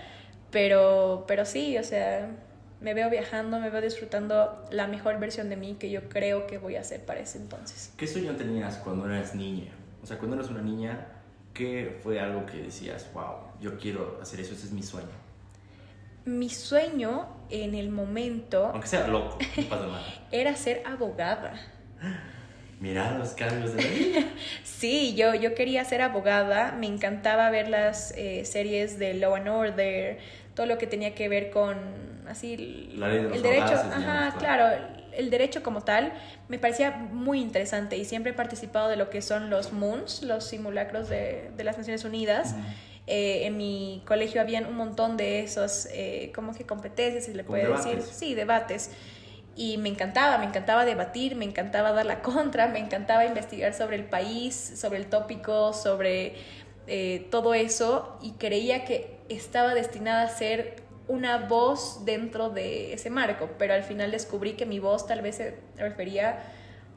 [0.50, 2.30] Pero, pero sí, o sea,
[2.82, 6.58] me veo viajando, me veo disfrutando la mejor versión de mí que yo creo que
[6.58, 7.94] voy a hacer para ese entonces.
[7.98, 9.72] ¿Qué sueño tenías cuando eras niña?
[10.02, 11.08] O sea, cuando eras una niña,
[11.54, 15.21] ¿qué fue algo que decías, wow, yo quiero hacer eso, ese es mi sueño?
[16.26, 18.68] Mi sueño en el momento...
[18.68, 20.06] Aunque sea loco, no pasa nada.
[20.32, 21.54] Era ser abogada.
[22.80, 24.22] Mira los cambios de vida.
[24.64, 29.48] sí, yo, yo quería ser abogada, me encantaba ver las eh, series de Law and
[29.48, 30.18] Order,
[30.56, 31.78] todo lo que tenía que ver con
[32.28, 36.14] así el derecho, ajá, claro, el derecho como tal
[36.48, 40.46] me parecía muy interesante y siempre he participado de lo que son los MOONs, los
[40.46, 42.56] simulacros de, de las Naciones Unidas.
[43.14, 47.44] Eh, en mi colegio habían un montón de esos, eh, como que competencias, si le
[47.44, 48.90] puede decir, sí, debates.
[49.54, 53.98] Y me encantaba, me encantaba debatir, me encantaba dar la contra, me encantaba investigar sobre
[53.98, 56.36] el país, sobre el tópico, sobre
[56.88, 60.78] eh, todo eso y creía que estaba destinada a ser
[61.10, 65.36] una voz dentro de ese marco, pero al final descubrí que mi voz tal vez
[65.36, 66.44] se refería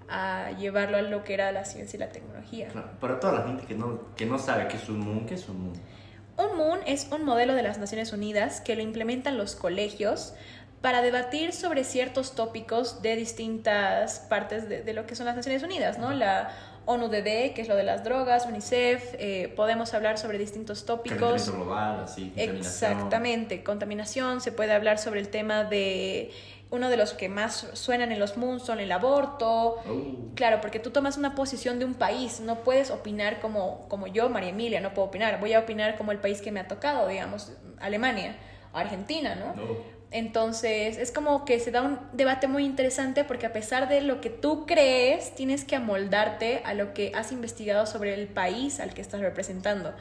[0.09, 2.68] a llevarlo a lo que era la ciencia y la tecnología.
[3.00, 5.48] para toda la gente que no, que no sabe qué es un MOON, ¿qué es
[5.48, 6.03] un MOON?
[6.36, 10.34] Un MOON es un modelo de las Naciones Unidas que lo implementan los colegios
[10.80, 15.98] para debatir sobre ciertos tópicos de distintas partes de, lo que son las Naciones Unidas,
[15.98, 16.12] ¿no?
[16.12, 16.50] La
[16.86, 21.50] ONUDD, que es lo de las drogas, UNICEF, eh, podemos hablar sobre distintos tópicos.
[21.50, 22.58] global, así, contaminación.
[22.58, 26.30] Exactamente, contaminación, se puede hablar sobre el tema de
[26.70, 29.77] uno de los que más suenan en los moons son el aborto.
[29.87, 30.35] Oh.
[30.35, 34.29] Claro, porque tú tomas una posición de un país, no puedes opinar como, como yo,
[34.29, 35.40] María Emilia, no puedo opinar.
[35.40, 38.37] Voy a opinar como el país que me ha tocado, digamos, Alemania,
[38.72, 39.55] Argentina, ¿no?
[40.11, 44.20] Entonces, es como que se da un debate muy interesante porque a pesar de lo
[44.20, 48.94] que tú crees, tienes que amoldarte a lo que has investigado sobre el país al
[48.94, 49.92] que estás representando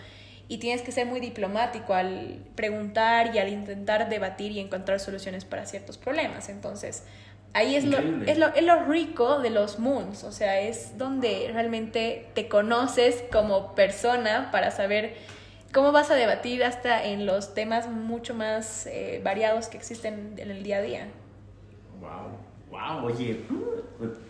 [0.53, 5.45] y tienes que ser muy diplomático al preguntar y al intentar debatir y encontrar soluciones
[5.45, 6.47] para ciertos problemas.
[6.47, 7.05] Entonces,
[7.53, 11.49] ahí es lo, es lo, es, lo, rico de los moons, o sea, es donde
[11.51, 15.15] realmente te conoces como persona para saber
[15.73, 20.51] cómo vas a debatir hasta en los temas mucho más eh, variados que existen en
[20.51, 21.07] el día a día.
[21.99, 23.39] Wow wow, oye,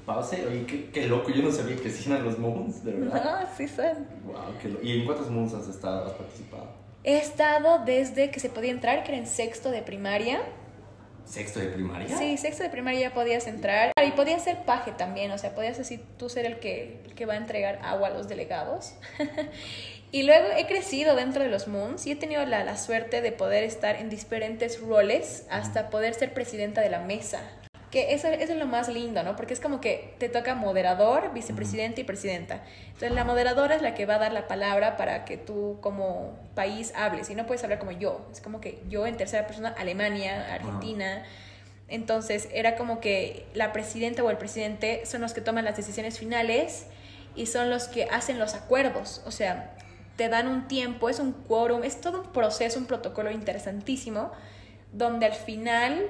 [0.06, 3.42] pause, oye, qué, qué, loco, yo no sabía que existían los moons, de verdad.
[3.42, 4.06] No, sí son.
[4.26, 6.68] Wow, qué ¿Y en cuántos moons has estado, has participado?
[7.06, 10.42] He estado desde que se podía entrar, que era en sexto de primaria.
[11.26, 12.18] ¿Sexto de primaria?
[12.18, 13.94] Sí, sexto de primaria ya podías entrar.
[14.06, 17.26] Y podías ser paje también, o sea, podías así tú ser el que, el que
[17.26, 18.96] va a entregar agua a los delegados.
[20.12, 23.32] y luego he crecido dentro de los Moons y he tenido la, la suerte de
[23.32, 27.42] poder estar en diferentes roles hasta poder ser presidenta de la mesa
[27.94, 29.36] Que eso, eso, es lo más lindo, ¿no?
[29.36, 32.64] Porque es como que te toca moderador, vicepresidente y presidenta.
[32.88, 36.34] Entonces la moderadora es la que va a dar la palabra para que tú como
[36.56, 37.30] país hables.
[37.30, 38.26] Y no puedes hablar como yo.
[38.32, 41.22] Es como que yo en tercera persona, Alemania, Argentina.
[41.88, 46.18] Entonces era como que la presidenta o el presidente son los que toman las decisiones
[46.18, 46.88] finales
[47.36, 49.22] y son los que hacen los acuerdos.
[49.28, 49.76] O sea,
[50.16, 54.32] te dan un tiempo, es un quórum, es todo un proceso, un protocolo interesantísimo,
[54.92, 56.10] donde al final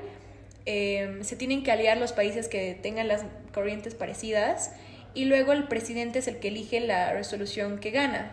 [0.65, 4.71] em, se tienen que aliar los países que tengan las corrientes parecidas
[5.13, 8.31] y luego el presidente es el que elige la resolución que gana.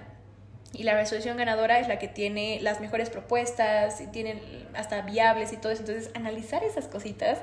[0.72, 4.40] Y la resolución ganadora es la que tiene las mejores propuestas y tienen
[4.74, 5.82] hasta viables y todo eso.
[5.82, 7.38] Entonces, analizar esas cositas.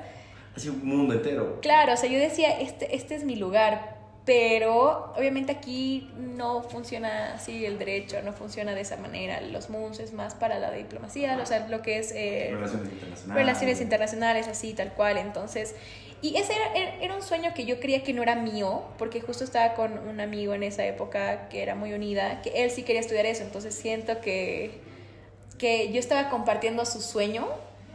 [0.56, 1.60] Así un mundo entero.
[1.60, 3.97] Claro, o sea, yo decía, este, este es mi lugar,
[4.28, 9.40] pero obviamente aquí no funciona así el derecho, no funciona de esa manera.
[9.40, 13.34] Los MUNS es más para la diplomacia, o sea, lo que es eh, relaciones internacionales.
[13.34, 15.16] Relaciones internacionales, así, tal cual.
[15.16, 15.74] Entonces,
[16.20, 19.44] y ese era, era, un sueño que yo creía que no era mío, porque justo
[19.44, 23.00] estaba con un amigo en esa época que era muy unida, que él sí quería
[23.00, 24.82] estudiar eso, entonces siento que,
[25.56, 27.48] que yo estaba compartiendo su sueño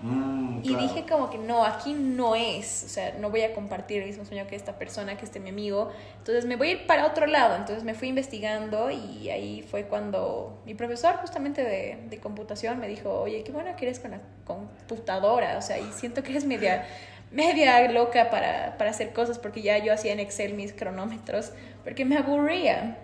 [0.03, 4.01] Mm, y dije como que no, aquí no es, o sea, no voy a compartir
[4.01, 6.87] el mismo sueño que esta persona, que este mi amigo, entonces me voy a ir
[6.87, 11.97] para otro lado, entonces me fui investigando y ahí fue cuando mi profesor justamente de,
[12.09, 15.91] de computación me dijo, oye, qué bueno que eres con la computadora, o sea, y
[15.91, 16.85] siento que eres media,
[17.31, 21.51] media loca para, para hacer cosas porque ya yo hacía en Excel mis cronómetros,
[21.83, 22.97] porque me aburría.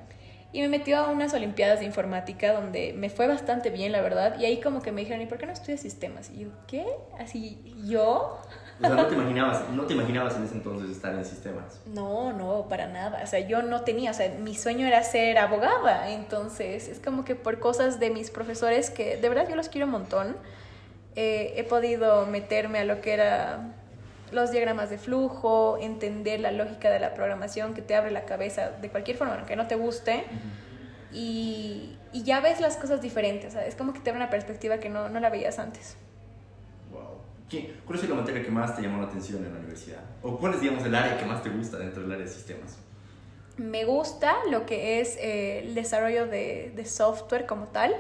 [0.52, 4.40] Y me metió a unas Olimpiadas de Informática donde me fue bastante bien, la verdad.
[4.40, 6.32] Y ahí como que me dijeron, ¿y por qué no estudias sistemas?
[6.32, 6.88] Y yo, ¿qué?
[7.20, 8.40] Así, ¿yo?
[8.80, 11.82] O sea, no te imaginabas, no te imaginabas en ese entonces estar en sistemas.
[11.86, 13.22] No, no, para nada.
[13.24, 16.10] O sea, yo no tenía, o sea, mi sueño era ser abogada.
[16.10, 19.86] Entonces, es como que por cosas de mis profesores que de verdad yo los quiero
[19.86, 20.38] un montón,
[21.16, 23.76] eh, he podido meterme a lo que era
[24.32, 28.72] los diagramas de flujo, entender la lógica de la programación que te abre la cabeza
[28.72, 30.24] de cualquier forma, aunque no te guste.
[31.12, 34.89] y, y, ya ves las cosas diferentes, es como que te abre una perspectiva que
[34.89, 35.98] no, no la veías antes.
[36.92, 37.20] Wow.
[37.86, 40.02] ¿Cuál es la materia que más te llamó la atención en la universidad?
[40.22, 42.78] ¿O cuál es, digamos, el área que más te gusta dentro del área de sistemas?
[43.58, 47.94] Me gusta lo que es eh, el desarrollo de, de software como tal.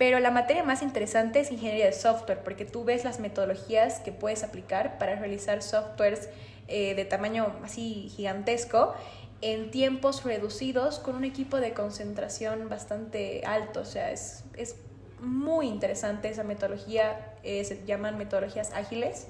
[0.00, 4.12] Pero la materia más interesante es ingeniería de software, porque tú ves las metodologías que
[4.12, 6.30] puedes aplicar para realizar softwares
[6.68, 8.94] eh, de tamaño así gigantesco
[9.42, 13.80] en tiempos reducidos con un equipo de concentración bastante alto.
[13.80, 14.76] O sea, es, es
[15.20, 19.26] muy interesante esa metodología, eh, se llaman metodologías ágiles,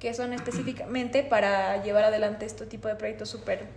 [0.00, 3.68] que son específicamente para llevar adelante este tipo de proyectos súper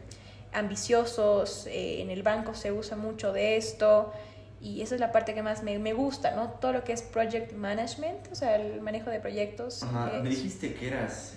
[0.51, 1.67] ambiciosos.
[1.67, 4.11] Eh, en el banco se usa mucho de esto
[4.59, 6.49] y esa es la parte que más me, me, gusta, ¿no?
[6.49, 9.83] Todo lo que es project management, o sea, el manejo de proyectos.
[9.83, 10.19] Ajá.
[10.21, 11.35] me dijiste que eras...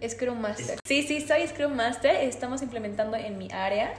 [0.00, 0.08] Eh...
[0.08, 0.78] Scrum Master.
[0.84, 2.14] Sí, sí, soy Scrum Master.
[2.16, 3.94] Estamos implementando en mi área,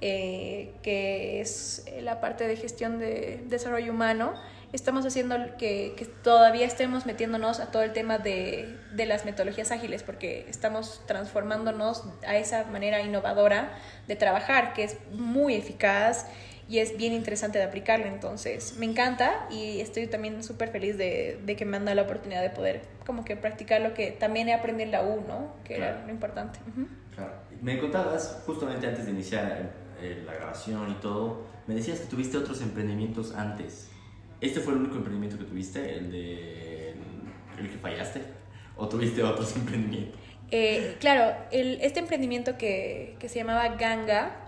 [0.00, 4.34] eh, que es la parte de gestión de desarrollo humano.
[4.72, 9.70] Estamos haciendo que, que todavía estemos metiéndonos a todo el tema de, de las metodologías
[9.70, 13.72] ágiles, porque estamos transformándonos a esa manera innovadora
[14.06, 16.26] de trabajar, que es muy eficaz
[16.68, 18.06] y es bien interesante de aplicarlo.
[18.06, 22.02] Entonces, me encanta y estoy también súper feliz de, de, que me han dado la
[22.02, 25.54] oportunidad de poder como que practicar lo que también he aprendido en la U, ¿no?
[25.64, 26.58] Que era lo importante.
[27.14, 27.32] Claro.
[27.62, 32.36] Me contabas, justamente antes de iniciar eh, la grabación y todo, me decías que tuviste
[32.36, 33.88] otros emprendimientos antes.
[34.40, 36.90] ¿Este fue el único emprendimiento que tuviste, el de
[37.58, 38.22] el que fallaste?
[38.76, 40.20] ¿O tuviste otros emprendimientos?
[40.50, 44.47] Eh, claro, el, este emprendimiento que, que se llamaba Ganga,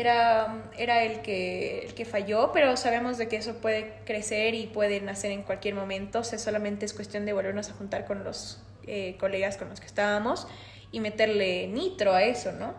[0.00, 4.66] era, era el, que, el que falló, pero sabemos de que eso puede crecer y
[4.66, 8.24] puede nacer en cualquier momento, o sea, solamente es cuestión de volvernos a juntar con
[8.24, 10.46] los eh, colegas con los que estábamos
[10.92, 12.74] y meterle nitro a eso, ¿no?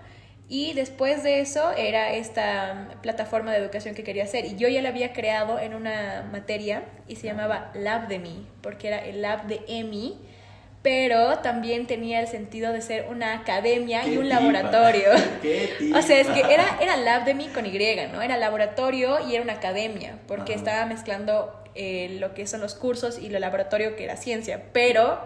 [0.48, 4.46] Y después de eso era esta plataforma de educación que quería hacer.
[4.46, 8.48] Y yo ya la había creado en una materia y se llamaba Lab de mí,
[8.62, 10.20] porque era el Lab de EMI
[10.86, 15.10] pero también tenía el sentido de ser una academia y un laboratorio.
[15.96, 17.72] o sea, es que era, era lab de mí con Y,
[18.14, 18.22] ¿no?
[18.22, 23.18] Era laboratorio y era una academia, porque estaba mezclando eh, lo que son los cursos
[23.18, 25.18] y lo laboratorio que era ciencia, pero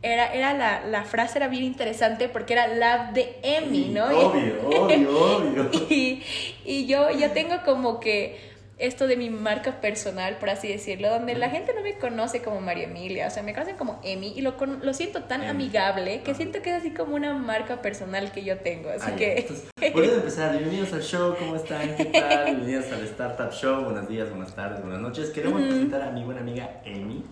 [0.00, 4.06] era, era la, la, frase era bien interesante porque era lab de Emmy, ¿no?
[4.06, 5.70] Obvio, obvio, obvio.
[5.90, 6.22] Y,
[6.64, 8.51] y yo ya tengo como que
[8.82, 12.60] esto de mi marca personal, por así decirlo, donde la gente no me conoce como
[12.60, 16.34] María Emilia, o sea, me conocen como Emi y lo, lo siento tan amigable que
[16.34, 18.90] siento que es así como una marca personal que yo tengo.
[18.90, 19.38] Así que.
[19.38, 19.70] Entonces,
[20.16, 20.52] empezar.
[20.52, 21.94] Bienvenidos al show, ¿cómo están?
[21.96, 22.44] ¿Qué tal?
[22.46, 23.84] Bienvenidos al Startup Show.
[23.84, 25.30] Buenos días, buenas tardes, buenas noches.
[25.30, 27.24] Queremos presentar a mi buena amiga Emi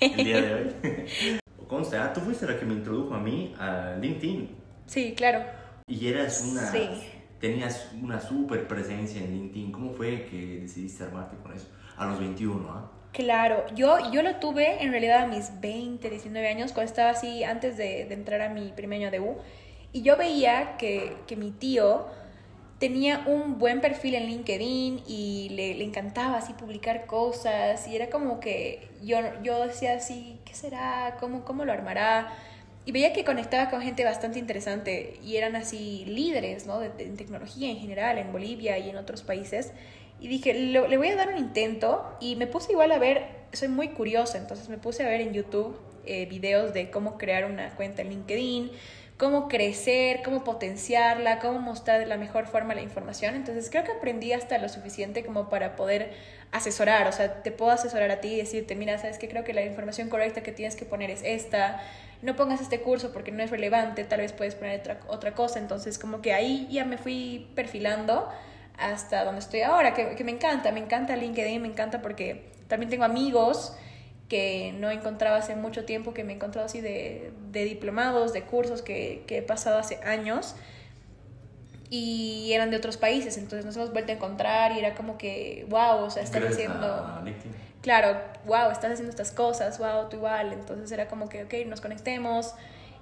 [0.00, 1.40] el día de hoy.
[1.68, 5.44] Consta, tú fuiste la que me introdujo a mí a LinkedIn Sí, claro.
[5.86, 6.70] Y eras una...
[6.70, 6.88] Sí.
[7.44, 9.70] Tenías una súper presencia en LinkedIn.
[9.70, 11.68] ¿Cómo fue que decidiste armarte con eso?
[11.94, 12.90] A los 21, ¿ah?
[13.12, 17.44] Claro, yo, yo lo tuve en realidad a mis 20, 19 años, cuando estaba así
[17.44, 19.36] antes de, de entrar a mi primer año de U.
[19.92, 22.06] Y yo veía que, que mi tío
[22.78, 28.08] tenía un buen perfil en LinkedIn y le, le, encantaba así publicar cosas y era
[28.08, 31.18] como que yo, yo decía así, ¿qué será?
[31.20, 32.32] ¿Cómo, ¿Cómo lo armará?
[32.86, 36.80] Y veía que conectaba con gente bastante interesante y eran así líderes, ¿no?
[36.80, 39.72] De, en tecnología en general, en Bolivia y en otros países.
[40.20, 43.26] Y dije, le, le voy a dar un intento y me puse igual a ver,
[43.52, 45.76] soy muy curiosa, entonces me puse a ver en YouTube
[46.06, 48.70] eh, videos de cómo crear una cuenta en LinkedIn,
[49.16, 53.34] cómo crecer, cómo potenciarla, cómo mostrar de la mejor forma la información.
[53.34, 56.12] Entonces creo que aprendí hasta lo suficiente como para poder
[56.50, 59.52] asesorar, o sea, te puedo asesorar a ti y decirte, mira, sabes que creo que
[59.52, 61.80] la información correcta que tienes que poner es esta,
[62.22, 65.58] no pongas este curso porque no es relevante, tal vez puedes poner otra, otra cosa.
[65.58, 68.28] Entonces como que ahí ya me fui perfilando
[68.76, 72.90] hasta donde estoy ahora, que, que me encanta, me encanta LinkedIn, me encanta porque también
[72.90, 73.76] tengo amigos
[74.28, 78.42] que no encontraba hace mucho tiempo, que me he encontrado así de, de diplomados, de
[78.42, 80.56] cursos que, que, he pasado hace años
[81.90, 85.66] y eran de otros países, entonces nos hemos vuelto a encontrar y era como que,
[85.68, 87.22] wow, o sea, estás haciendo...
[87.82, 91.82] Claro, wow, estás haciendo estas cosas, wow, tú igual, entonces era como que, ok, nos
[91.82, 92.54] conectemos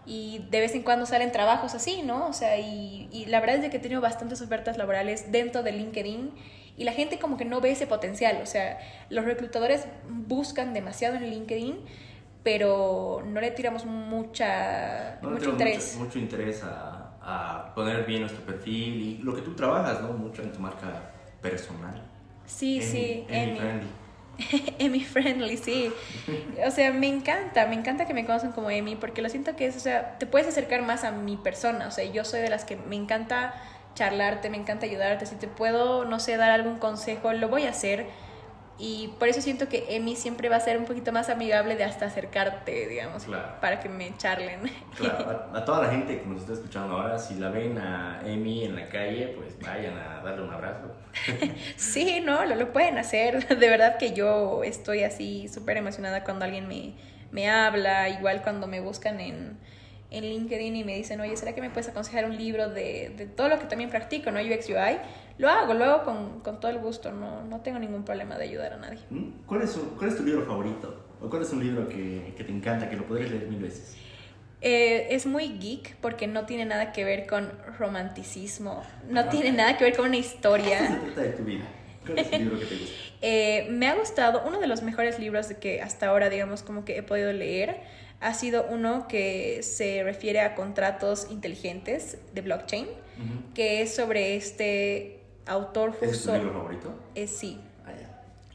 [0.04, 2.26] y de vez en cuando salen trabajos así, ¿no?
[2.26, 5.62] O sea, y, y la verdad es de que he tenido bastantes ofertas laborales dentro
[5.62, 6.32] de LinkedIn
[6.76, 8.78] y la gente como que no ve ese potencial, o sea,
[9.10, 11.78] los reclutadores buscan demasiado en LinkedIn,
[12.42, 15.94] pero no le tiramos mucha, no mucho interés.
[15.96, 20.12] Mucho, mucho interés a, a, poner bien nuestro perfil y lo que tú trabajas, ¿no?
[20.12, 22.02] Mucho en tu marca personal.
[22.46, 23.58] Sí, sí, Emi Emi.
[23.58, 23.88] Friendly.
[24.78, 25.92] Emi Friendly, sí.
[26.66, 29.66] O sea, me encanta, me encanta que me conozcan como Emi porque lo siento que
[29.66, 32.48] es, o sea, te puedes acercar más a mi persona, o sea, yo soy de
[32.48, 33.54] las que me encanta
[33.94, 37.70] charlarte, me encanta ayudarte, si te puedo, no sé, dar algún consejo, lo voy a
[37.70, 38.06] hacer.
[38.78, 41.84] Y por eso siento que Emi siempre va a ser un poquito más amigable de
[41.84, 43.60] hasta acercarte, digamos, Claro.
[43.60, 44.60] para que me charlen.
[44.96, 48.22] Claro, a, a toda la gente que nos está escuchando ahora, si la ven a
[48.24, 50.90] Emi en la calle, pues vayan a darle un abrazo.
[51.76, 53.46] Sí, no, lo, lo pueden hacer.
[53.58, 56.94] De verdad que yo estoy así súper emocionada cuando alguien me,
[57.30, 59.58] me habla, igual cuando me buscan en,
[60.12, 63.26] en LinkedIn y me dicen, oye, ¿será que me puedes aconsejar un libro de, de
[63.26, 64.40] todo lo que también practico, ¿no?
[64.40, 64.98] UX UI.
[65.38, 68.44] Lo hago, lo hago con, con todo el gusto, no, no tengo ningún problema de
[68.44, 68.98] ayudar a nadie.
[69.10, 69.46] ¿Mm?
[69.46, 71.04] ¿Cuál es, ¿Cuál es tu libro favorito?
[71.20, 73.96] ¿O cuál es un libro que, que te encanta, que lo podrías leer mil veces?
[74.60, 79.28] Eh, es muy geek porque no tiene nada que ver con romanticismo, no Ah.
[79.28, 81.00] tiene nada que ver con una ¿Qué se historia.
[81.04, 81.64] trata de tu vida?
[82.06, 82.94] ¿Cuál es el libro que te gusta?
[83.24, 86.84] Eh, me ha gustado, uno de los mejores libros de que hasta ahora, digamos, como
[86.84, 87.76] que he podido leer,
[88.22, 92.86] ha sido uno que se refiere a contratos inteligentes de blockchain,
[93.54, 96.94] que es sobre este autor ¿Ese es tu libro favorito?
[97.14, 97.60] Eh, sí,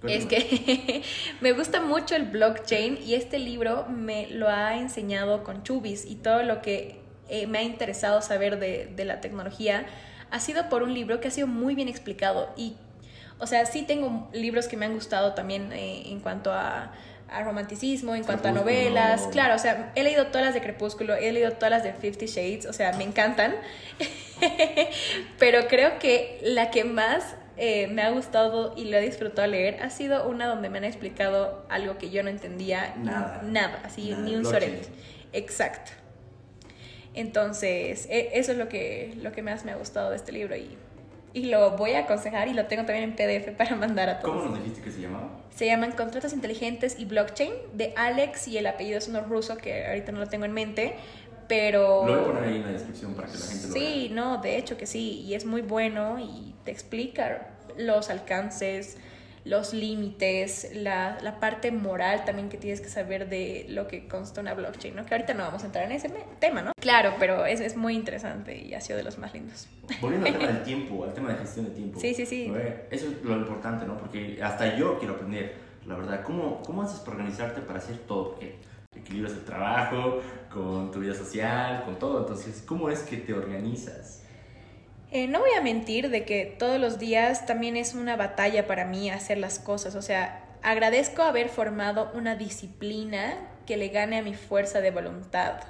[0.04, 0.08] Ah.
[0.08, 1.04] Es que
[1.42, 6.16] me gusta mucho el blockchain y este libro me lo ha enseñado con Chubis y
[6.16, 7.00] todo lo que
[7.30, 9.88] eh, me ha interesado saber de, de la tecnología
[10.30, 12.76] ha sido por un libro que ha sido muy bien explicado y,
[13.40, 16.92] o sea, sí tengo libros que me han gustado también eh, en cuanto a,
[17.30, 21.16] a romanticismo, en cuanto a novelas, claro, o sea, he leído todas las de Crepúsculo,
[21.16, 23.56] he leído todas las de Fifty Shades, o sea, me encantan,
[25.40, 29.82] pero creo que la que más eh, me ha gustado y lo he disfrutado leer
[29.82, 33.42] ha sido una donde me han explicado algo que yo no entendía Nada.
[33.44, 34.82] nada así Nada, ni un sorete.
[35.34, 35.92] Exacto.
[37.14, 40.56] Entonces, e- eso es lo que, lo que más me ha gustado de este libro
[40.56, 40.78] y,
[41.38, 44.38] y lo voy a aconsejar y lo tengo también en PDF para mandar a todos.
[44.38, 45.30] ¿Cómo nos dijiste que se llamaba?
[45.56, 49.86] Se llaman Contratos Inteligentes y Blockchain de Alex y el apellido es uno ruso que
[49.86, 50.96] ahorita no lo tengo en mente,
[51.48, 52.08] pero...
[52.08, 53.84] Lo voy a poner ahí en la descripción para que la gente lo vea.
[53.84, 58.98] Sí, no, de hecho que sí, y es muy bueno y te explica los alcances,
[59.48, 64.42] los límites, la, la parte moral también que tienes que saber de lo que consta
[64.42, 65.06] una blockchain, ¿no?
[65.06, 66.72] Que ahorita no vamos a entrar en ese tema, ¿no?
[66.80, 69.68] Claro, pero es, es muy interesante y ha sido de los más lindos.
[70.02, 72.00] Volviendo al tema del tiempo, al tema de gestión de tiempo.
[72.00, 72.52] Sí, sí, sí.
[72.92, 73.98] Eso es lo importante, ¿no?
[73.98, 76.24] Porque hasta yo quiero aprender, la verdad.
[76.24, 78.32] ¿Cómo, cómo haces para organizarte para hacer todo?
[78.32, 78.56] Porque
[78.96, 80.22] equilibras el trabajo
[80.52, 82.22] con tu vida social, con todo.
[82.22, 84.24] Entonces, ¿cómo es que te organizas?
[85.10, 88.86] Eh, no voy a mentir de que todos los días también es una batalla para
[88.86, 89.96] mí hacer las cosas.
[89.96, 93.36] O sea, agradezco haber formado una disciplina
[93.66, 95.62] que le gane a mi fuerza de voluntad.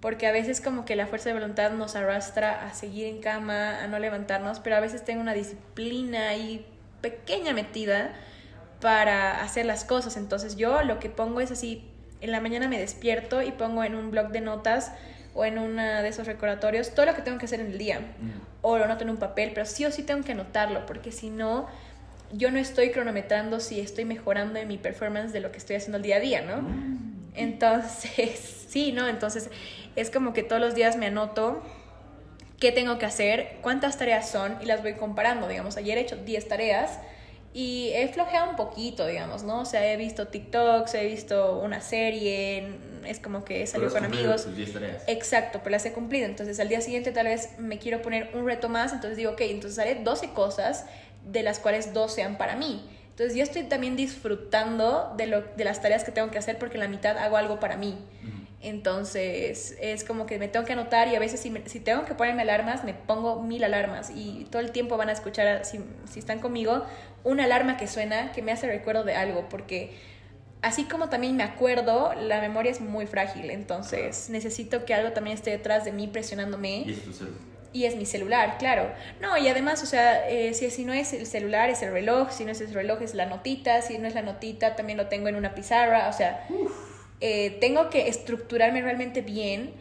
[0.00, 3.82] Porque a veces como que la fuerza de voluntad nos arrastra a seguir en cama,
[3.82, 6.64] a no levantarnos, pero a veces tengo una disciplina ahí
[7.00, 8.14] pequeña metida
[8.80, 10.16] para hacer las cosas.
[10.16, 13.96] Entonces yo lo que pongo es así, en la mañana me despierto y pongo en
[13.96, 14.92] un blog de notas
[15.38, 18.00] o en una de esos recordatorios todo lo que tengo que hacer en el día.
[18.60, 21.30] O lo anoto en un papel, pero sí o sí tengo que anotarlo, porque si
[21.30, 21.68] no,
[22.32, 25.98] yo no estoy cronometrando si estoy mejorando en mi performance de lo que estoy haciendo
[25.98, 26.62] el día a día, ¿no?
[26.62, 27.30] Mm.
[27.36, 29.06] Entonces, sí, ¿no?
[29.06, 29.48] Entonces
[29.94, 31.62] es como que todos los días me anoto
[32.58, 35.46] qué tengo que hacer, cuántas tareas son y las voy comparando.
[35.46, 36.98] Digamos, ayer he hecho 10 tareas
[37.54, 39.60] y he flojeado un poquito, digamos, ¿no?
[39.60, 42.68] O sea, he visto TikToks, he visto una serie,
[43.06, 44.46] es como que he salido con amigos.
[45.06, 46.26] Exacto, pero las he cumplido.
[46.26, 49.40] Entonces al día siguiente tal vez me quiero poner un reto más, entonces digo, ok,
[49.42, 50.84] entonces haré 12 cosas,
[51.24, 52.88] de las cuales dos sean para mí.
[53.10, 56.76] Entonces yo estoy también disfrutando de, lo, de las tareas que tengo que hacer porque
[56.76, 57.98] en la mitad hago algo para mí.
[58.60, 62.14] Entonces es como que me tengo que anotar y a veces si, si, tengo que
[62.14, 65.78] ponerme alarmas, me pongo mil alarmas y todo el tiempo van a escuchar, si,
[66.10, 66.84] si están conmigo,
[67.22, 69.96] una alarma que suena que me hace recuerdo de algo, porque
[70.60, 75.36] así como también me acuerdo, la memoria es muy frágil, entonces necesito que algo también
[75.36, 76.78] esté detrás de mí presionándome.
[76.78, 77.40] Y es tu celular.
[77.70, 78.90] Y es mi celular, claro.
[79.20, 82.30] No, y además, o sea, eh, si, si no es el celular, es el reloj,
[82.32, 85.06] si no es el reloj, es la notita, si no es la notita, también lo
[85.06, 86.44] tengo en una pizarra, o sea...
[87.20, 89.72] Eh, tengo que estructurarme realmente bien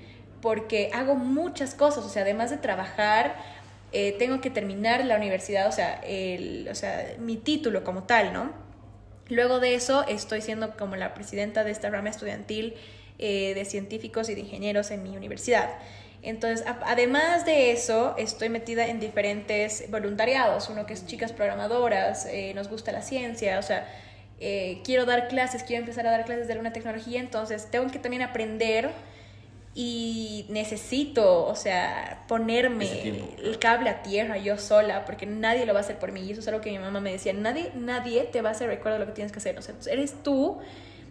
[0.41, 3.35] porque hago muchas cosas, o sea, además de trabajar,
[3.91, 8.33] eh, tengo que terminar la universidad, o sea, el, o sea, mi título como tal,
[8.33, 8.51] ¿no?
[9.29, 12.75] Luego de eso estoy siendo como la presidenta de esta rama estudiantil
[13.19, 15.69] eh, de científicos y de ingenieros en mi universidad.
[16.23, 22.69] Entonces, además de eso, estoy metida en diferentes voluntariados, uno que es chicas programadoras, nos
[22.69, 23.87] gusta la ciencia, o sea,
[24.39, 27.99] eh, quiero dar clases, quiero empezar a dar clases de alguna tecnología, entonces tengo que
[27.99, 28.91] también aprender
[29.79, 35.81] y necesito, o sea, ponerme el cable a tierra yo sola, porque nadie lo va
[35.81, 36.21] a hacer por mí.
[36.21, 38.69] Y eso es algo que mi mamá me decía, nadie, nadie te va a hacer
[38.69, 39.55] recuerdo lo que tienes que hacer.
[39.59, 40.57] O sea, eres tú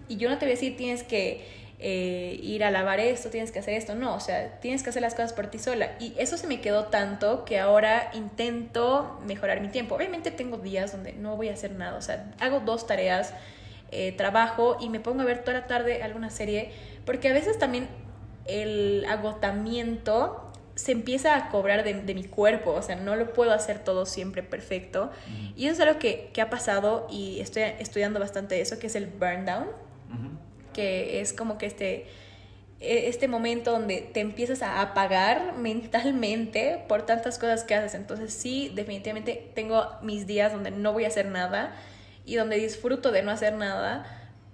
[0.08, 1.44] y yo no te voy a decir tienes que
[1.78, 5.02] eh, ir a lavar esto, tienes que hacer esto, no, o sea, tienes que hacer
[5.02, 5.90] las cosas por ti sola.
[6.00, 9.94] Y eso se me quedó tanto que ahora intento mejorar mi tiempo.
[9.94, 13.34] Obviamente tengo días donde no voy a hacer nada, o sea, hago dos tareas,
[13.90, 16.72] eh, trabajo y me pongo a ver toda la tarde alguna serie,
[17.04, 17.88] porque a veces también
[18.46, 23.78] el agotamiento se empieza a cobrar de, mi cuerpo, o sea, no lo puedo hacer
[23.78, 25.10] todo siempre perfecto.
[25.56, 28.94] Y eso es algo que, que, ha pasado y estoy estudiando bastante eso, que es
[28.94, 29.66] el burn down
[30.76, 32.06] que es como que este,
[32.80, 37.94] e, este momento donde te empiezas a apagar mentalmente por tantas cosas que haces.
[37.94, 41.74] Entonces sí, definitivamente tengo mis días donde no voy a hacer nada
[42.26, 44.04] y donde disfruto de no hacer nada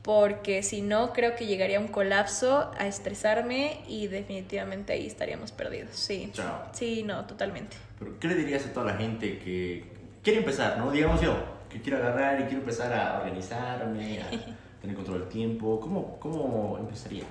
[0.02, 5.50] porque si no creo que llegaría a un colapso, a estresarme y definitivamente ahí estaríamos
[5.52, 5.90] perdidos.
[5.94, 6.30] Sí.
[6.32, 6.70] Chao.
[6.72, 7.76] Sí, no, totalmente.
[7.98, 9.84] Pero ¿qué le dirías a toda la gente que
[10.22, 10.90] quiere empezar, no?
[10.90, 11.36] Digamos yo,
[11.68, 14.30] que quiero agarrar y quiero empezar a organizarme, a
[14.82, 15.80] tener control del tiempo?
[15.80, 17.24] ¿Cómo, cómo empezaría?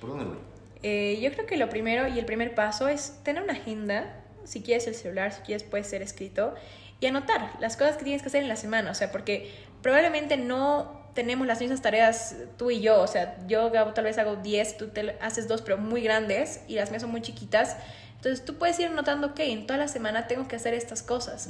[0.00, 0.38] ¿Por dónde voy?
[0.82, 4.16] Eh, yo creo que lo primero y el primer paso es tener una agenda.
[4.44, 6.54] Si quieres el celular, si quieres puede ser escrito.
[7.00, 8.90] Y anotar las cosas que tienes que hacer en la semana.
[8.90, 13.00] O sea, porque probablemente no tenemos las mismas tareas tú y yo.
[13.00, 16.76] O sea, yo tal vez hago 10, tú te haces dos, pero muy grandes y
[16.76, 17.76] las mías son muy chiquitas.
[18.16, 21.48] Entonces tú puedes ir anotando que en toda la semana tengo que hacer estas cosas.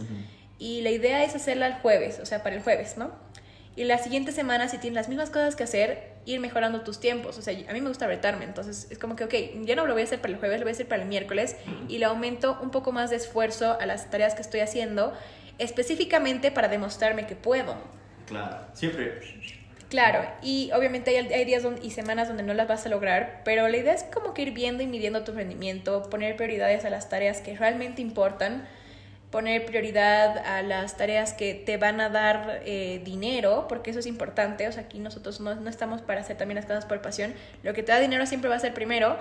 [0.59, 3.11] Y la idea es hacerla el jueves, o sea, para el jueves, ¿no?
[3.74, 7.38] Y la siguiente semana, si tienes las mismas cosas que hacer, ir mejorando tus tiempos.
[7.38, 9.94] O sea, a mí me gusta retarme, entonces es como que, ok, ya no lo
[9.94, 11.56] voy a hacer para el jueves, lo voy a hacer para el miércoles
[11.88, 15.14] y le aumento un poco más de esfuerzo a las tareas que estoy haciendo,
[15.58, 17.74] específicamente para demostrarme que puedo.
[18.26, 19.20] Claro, siempre.
[19.88, 23.68] Claro, y obviamente hay, hay días y semanas donde no las vas a lograr, pero
[23.68, 27.08] la idea es como que ir viendo y midiendo tu rendimiento, poner prioridades a las
[27.08, 28.66] tareas que realmente importan
[29.32, 34.06] poner prioridad a las tareas que te van a dar eh, dinero, porque eso es
[34.06, 37.32] importante, o sea, aquí nosotros no, no, estamos para hacer también las cosas por pasión,
[37.62, 39.16] lo que te da dinero siempre va a ser primero,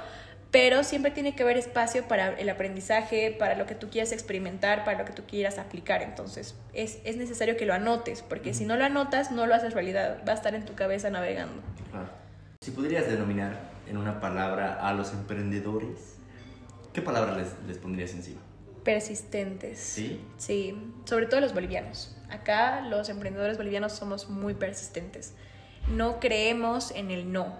[0.51, 4.84] pero siempre tiene que haber espacio para el aprendizaje, para lo que tú quieras experimentar,
[4.84, 8.66] para lo que tú quieras aplicar, entonces es, es necesario que lo anotes, porque si
[8.66, 11.64] no lo anotas, no lo haces realidad, va a estar en tu cabeza navegando.
[11.89, 12.09] Claro.
[12.59, 13.57] Si podrías denominar
[13.88, 16.18] en una palabra a los emprendedores,
[16.91, 18.41] ¿qué palabra les, les pondrías encima?
[18.84, 19.80] Persistentes.
[19.80, 20.22] ¿Sí?
[20.38, 22.16] Sí, sobre todo los bolivianos.
[22.30, 25.34] Acá los emprendedores bolivianos somos muy persistentes.
[25.90, 27.56] No creemos en el no.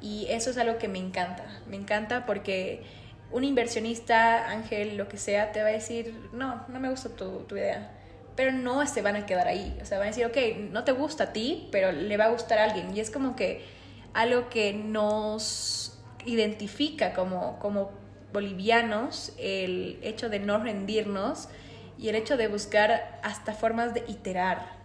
[0.00, 1.44] Y eso es algo que me encanta.
[1.68, 2.82] Me encanta porque
[3.30, 7.40] un inversionista, Ángel, lo que sea, te va a decir, no, no me gusta tu,
[7.40, 7.92] tu idea.
[8.36, 9.78] Pero no se van a quedar ahí.
[9.82, 12.30] O sea, van a decir, ok, no te gusta a ti, pero le va a
[12.30, 12.96] gustar a alguien.
[12.96, 13.64] Y es como que
[14.14, 17.99] algo que nos identifica como, como
[18.32, 21.48] bolivianos el hecho de no rendirnos
[21.98, 24.78] y el hecho de buscar hasta formas de iterar,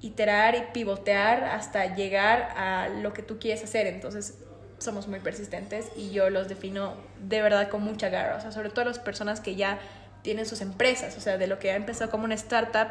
[0.00, 3.86] iterar y pivotear hasta llegar a lo que tú quieres hacer.
[3.86, 4.38] Entonces,
[4.78, 8.70] somos muy persistentes y yo los defino de verdad con mucha garra, o sea, sobre
[8.70, 9.78] todo las personas que ya
[10.22, 12.88] tienen sus empresas, o sea, de lo que ha empezado como una startup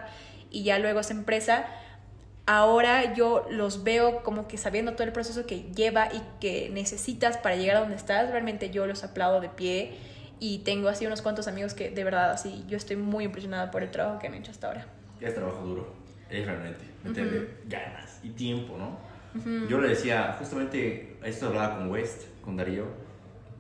[0.52, 1.66] y ya luego es empresa,
[2.50, 7.38] ahora yo los veo como que sabiendo todo el proceso que lleva y que necesitas
[7.38, 9.92] para llegar a donde estás, realmente yo los aplaudo de pie
[10.40, 13.84] y tengo así unos cuantos amigos que de verdad así yo estoy muy impresionada por
[13.84, 14.88] el trabajo que han hecho hasta ahora.
[15.22, 15.94] Es trabajo duro,
[16.28, 18.98] es realmente, meterle ganas y tiempo, ¿no?
[19.68, 22.88] Yo le decía, justamente, esto hablaba con West, con Darío,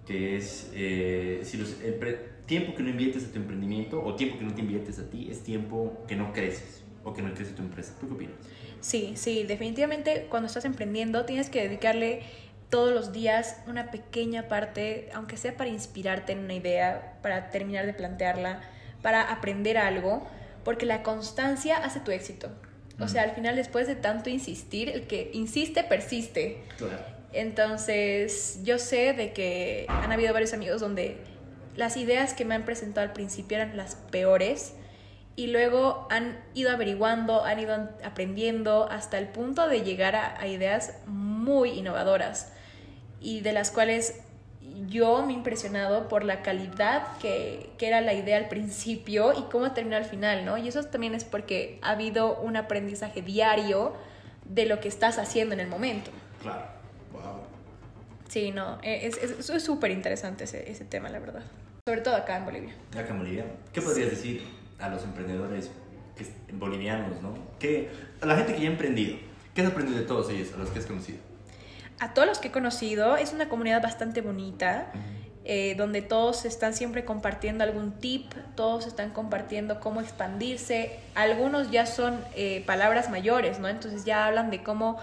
[0.08, 2.00] que es, eh, si los, el
[2.48, 5.28] tiempo que no inviertes a tu emprendimiento o tiempo que no te inviertes a ti
[5.30, 7.94] es tiempo que no creces o que no crece tu empresa.
[8.00, 8.36] ¿Tú qué opinas?
[8.82, 12.24] Sí, sí, definitivamente cuando estás emprendiendo tienes que dedicarle
[12.70, 17.86] todos los días una pequeña parte, aunque sea para inspirarte en una idea, para terminar
[17.86, 18.62] de plantearla,
[19.02, 20.28] para aprender algo,
[20.64, 22.50] porque la constancia hace tu éxito.
[23.00, 26.62] O sea, al final, después de tanto insistir, el que insiste, persiste.
[26.78, 27.00] Claro.
[27.32, 31.18] Entonces, yo sé de que han habido varios amigos donde
[31.78, 34.74] las ideas que me han presentado al principio eran las peores
[35.36, 40.96] y luego han ido averiguando, han ido aprendiendo hasta el punto de llegar a, ideas
[41.06, 42.52] muy innovadoras
[43.22, 44.20] y de las cuales
[44.88, 49.44] yo me he impresionado por la calidad que, que, era la idea al principio y
[49.50, 50.58] cómo terminó al final, ¿no?
[50.58, 53.94] Y eso también es porque ha habido un aprendizaje diario
[54.46, 56.12] de lo que estás haciendo en el momento.
[56.42, 56.66] Claro,
[57.14, 57.44] wow.
[58.28, 61.44] Sí, no, e, es súper interesante ese, ese tema, la verdad.
[61.88, 62.76] Sobre todo acá en Bolivia.
[62.92, 63.46] Acá en Bolivia.
[63.74, 65.72] ¿Qué podrías decir a los emprendedores
[66.54, 67.34] bolivianos, ¿no?
[67.60, 67.90] Que,
[68.22, 69.18] a la gente que ya ha emprendido,
[69.54, 71.20] ¿qué has aprendido de todos ellos, a los que has conocido?
[72.00, 74.92] A todos los que he conocido, es una comunidad bastante bonita.
[75.46, 81.88] Eh, donde todos están siempre compartiendo algún tip, todos están compartiendo cómo expandirse, algunos ya
[81.88, 83.68] son eh, palabras mayores, ¿no?
[83.68, 85.00] Entonces ya hablan de cómo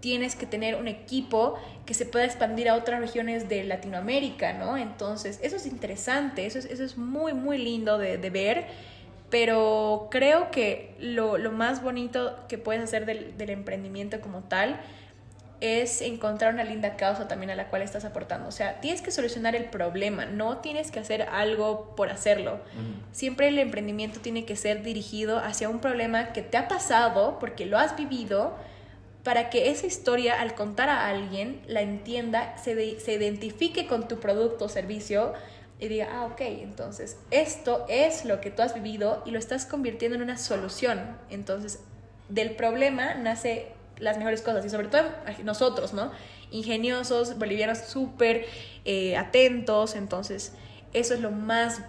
[0.00, 4.76] tienes que tener un equipo que se pueda expandir a otras regiones de Latinoamérica, ¿no?
[4.76, 8.66] Entonces, eso es interesante, eso es, eso es muy, muy lindo de, de ver
[9.30, 14.80] pero creo que lo, más bonito que puedes hacer del, emprendimiento como tal
[15.60, 18.48] es encontrar una linda causa también a la cual estás aportando.
[18.48, 22.60] O sea, tienes que solucionar el problema, no tienes que hacer algo por hacerlo.
[23.12, 27.66] Siempre el emprendimiento tiene que ser dirigido hacia un problema que te ha pasado porque
[27.66, 28.56] lo has vivido
[29.24, 34.20] para que esa historia al contar a alguien la entienda, se, se identifique con tu
[34.20, 35.34] producto o servicio
[35.80, 39.66] y diga, ah, ok, entonces esto es lo que tú has vivido y lo estás
[39.66, 41.16] convirtiendo en una solución.
[41.30, 41.80] Entonces,
[42.28, 45.04] del problema nace las mejores cosas y sobre todo
[45.44, 46.10] nosotros, ¿no?
[46.50, 48.46] Ingeniosos, bolivianos súper
[48.84, 50.52] eh, atentos, entonces
[50.92, 51.82] eso es lo más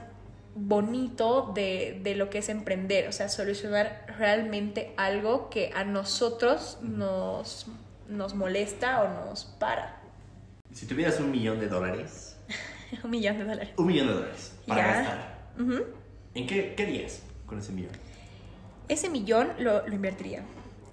[0.56, 6.80] bonito de, de, lo que es emprender, o sea, solucionar realmente algo que a nosotros
[6.82, 7.68] nos,
[8.08, 10.02] nos molesta o nos para.
[10.74, 12.36] Si tuvieras un millón de dólares,
[13.04, 13.70] un millón de dólares.
[13.78, 15.40] Un millón de dólares para gastar.
[16.36, 17.92] ¿En qué, qué harías con ese millón?
[18.88, 20.44] Ese millón lo, lo invertiría.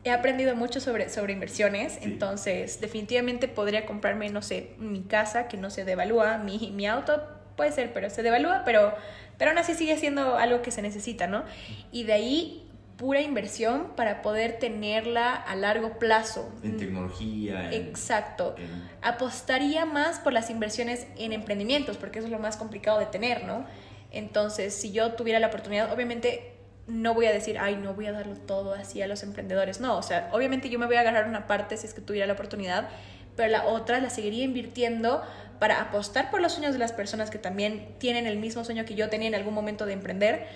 [0.04, 5.56] He aprendido mucho sobre, sobre inversiones, entonces definitivamente podría comprarme, no sé, mi casa que
[5.56, 7.20] no se devalúa, mi, mi auto
[7.56, 8.94] puede ser, pero se devalúa, pero,
[9.36, 11.42] pero aún así sigue siendo algo que se necesita, ¿no?
[11.90, 12.65] Y de ahí
[12.96, 16.50] pura inversión para poder tenerla a largo plazo.
[16.62, 17.70] En tecnología.
[17.72, 18.54] Exacto.
[19.02, 23.44] Apostaría más por las inversiones en emprendimientos, porque eso es lo más complicado de tener,
[23.44, 23.66] ¿no?
[24.10, 26.54] Entonces, si yo tuviera la oportunidad, obviamente
[26.86, 29.80] no voy a decir, ay, no voy a darlo todo así a los emprendedores.
[29.80, 32.26] No, o sea, obviamente yo me voy a agarrar una parte si es que tuviera
[32.26, 32.88] la oportunidad,
[33.36, 35.22] pero la otra la seguiría invirtiendo
[35.58, 38.94] para apostar por los sueños de las personas que también tienen el mismo sueño que
[38.94, 40.46] yo tenía en algún momento de emprender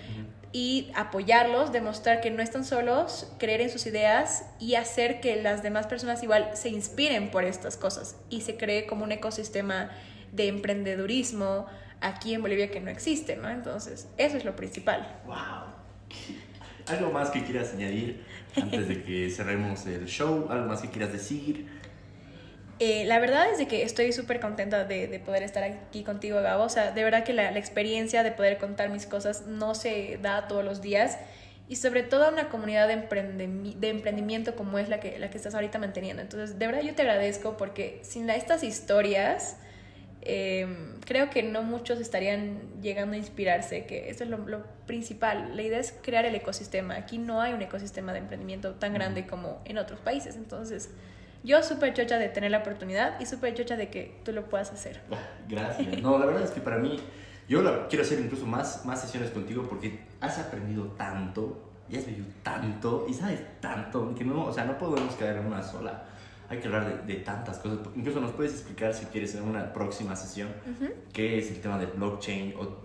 [0.53, 5.63] y apoyarlos, demostrar que no están solos, creer en sus ideas y hacer que las
[5.63, 9.89] demás personas igual se inspiren por estas cosas y se cree como un ecosistema
[10.31, 11.67] de emprendedurismo
[12.01, 13.49] aquí en Bolivia que no existe, ¿no?
[13.49, 15.21] Entonces, eso es lo principal.
[15.25, 15.35] ¡Wow!
[16.87, 18.23] ¿Algo más que quieras añadir
[18.55, 20.47] antes de que cerremos el show?
[20.49, 21.67] ¿Algo más que quieras decir?
[22.83, 26.41] Eh, la verdad es de que estoy súper contenta de, de, poder estar aquí contigo,
[26.41, 26.63] Gabo.
[26.63, 30.17] O sea, de verdad que la, la, experiencia de poder contar mis cosas no se
[30.19, 31.19] da todos los días.
[31.69, 35.53] Y sobre todo una comunidad de, de emprendimiento como es la que, la que estás
[35.53, 36.23] ahorita manteniendo.
[36.23, 39.57] Entonces, de verdad yo te agradezco porque sin estas historias,
[40.23, 40.65] eh,
[41.05, 45.55] creo que no muchos estarían llegando a inspirarse, que eso es lo, lo, principal.
[45.55, 46.95] La idea es crear el ecosistema.
[46.95, 50.35] Aquí no hay un ecosistema de emprendimiento tan grande como en otros países.
[50.35, 50.89] Entonces,
[51.43, 54.71] yo súper chocha de tener la oportunidad y súper chocha de que tú lo puedas
[54.71, 55.01] hacer.
[55.11, 55.17] Ah,
[55.47, 56.01] gracias.
[56.01, 56.99] No, la verdad es que para mí,
[57.47, 62.27] yo quiero hacer incluso más, más sesiones contigo porque has aprendido tanto y has vivido
[62.43, 66.05] tanto y sabes tanto que no, o sea, no podemos quedar en una sola.
[66.51, 67.79] Hay que hablar de, de, tantas cosas.
[67.95, 70.49] Incluso nos puedes explicar, si quieres, en una próxima sesión,
[71.13, 72.55] qué es el tema del blockchain.
[72.57, 72.81] O,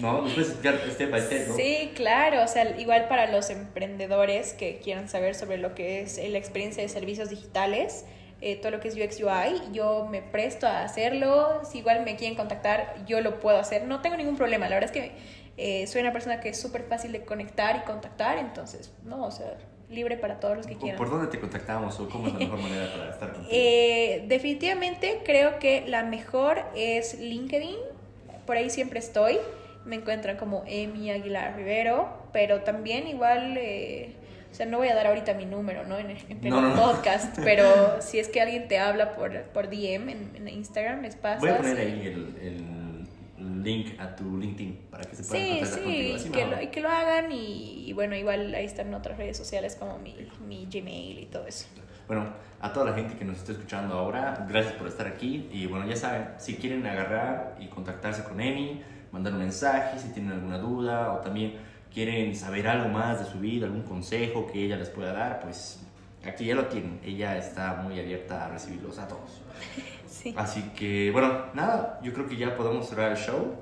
[0.00, 0.22] ¿No?
[0.22, 1.48] ¿Nos puedes explicar step by step?
[1.48, 1.54] ¿no?
[1.54, 2.42] Sí, claro.
[2.42, 6.82] O sea, igual para los emprendedores que quieran saber sobre lo que es la experiencia
[6.82, 8.06] de servicios digitales.
[8.40, 12.16] Eh, todo lo que es UX UI, yo me presto a hacerlo, si igual me
[12.16, 15.12] quieren contactar, yo lo puedo hacer, no tengo ningún problema, la verdad es que
[15.56, 19.30] eh, soy una persona que es súper fácil de conectar y contactar, entonces, no, o
[19.30, 19.58] sea,
[19.92, 20.98] libre para todos los que quieran.
[20.98, 23.48] ¿Por dónde te contactamos o cómo es la mejor manera para estar contigo?
[23.52, 27.76] Eh, definitivamente creo que la mejor es LinkedIn,
[28.46, 29.38] por ahí siempre estoy,
[29.84, 33.56] me encuentran como Emi Aguilar Rivero, pero también igual...
[33.58, 34.16] Eh,
[34.50, 35.98] o sea, no voy a dar ahorita mi número, ¿no?
[35.98, 41.00] En, el podcast, pero si es que alguien te habla por, por DM en, Instagram,
[41.00, 41.38] les pasa.
[41.40, 42.81] Voy a poner ahí el, el,
[43.62, 46.18] link a tu LinkedIn para que se puedan sí, contactar sí, contigo.
[46.18, 49.36] Sí, que lo, y que lo hagan y, y, bueno, igual ahí están otras redes
[49.36, 50.14] sociales como mi,
[50.46, 51.66] mi Gmail y todo eso.
[52.06, 52.26] Bueno,
[52.60, 55.48] a toda la gente que nos está escuchando ahora, gracias por estar aquí.
[55.52, 60.08] Y bueno, ya saben, si quieren agarrar y contactarse con Emi, mandar un mensaje si
[60.08, 61.54] tienen alguna duda o también
[61.92, 65.80] quieren saber algo más de su vida, algún consejo que ella les pueda dar, pues
[66.24, 67.00] aquí ya lo tienen.
[67.04, 69.42] Ella está muy abierta a recibirlos a todos.
[70.22, 70.34] Sí.
[70.36, 73.56] Así que, bueno, nada, yo creo que ya podemos cerrar el show.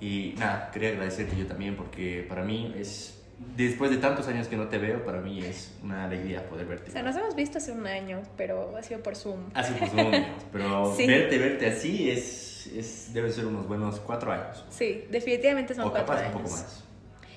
[0.00, 3.22] Y nada, quería agradecerte yo también porque para mí es,
[3.56, 6.90] después de tantos años que no te veo, para mí es una alegría poder verte.
[6.90, 9.50] O sea, nos hemos visto hace un año, pero ha sido por Zoom.
[9.54, 10.12] Ha sido por Zoom,
[10.52, 14.64] pero verte, verte así es, es, debe ser unos buenos cuatro años.
[14.70, 16.34] Sí, definitivamente son o cuatro capaz años.
[16.34, 16.84] un poco más.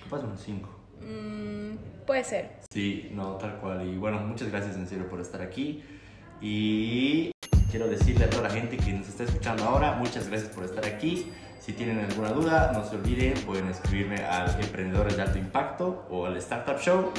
[0.03, 0.70] Capaz unos 5.
[1.01, 2.49] Mm, puede ser.
[2.72, 3.88] Sí, no, tal cual.
[3.88, 5.84] Y bueno, muchas gracias en serio por estar aquí.
[6.41, 7.32] Y
[7.76, 10.86] quiero decirle a toda la gente que nos está escuchando ahora, muchas gracias por estar
[10.86, 11.30] aquí.
[11.59, 16.26] Si tienen alguna duda, no se olviden, pueden escribirme al Emprendedores de Alto Impacto o
[16.26, 17.11] al Startup Show.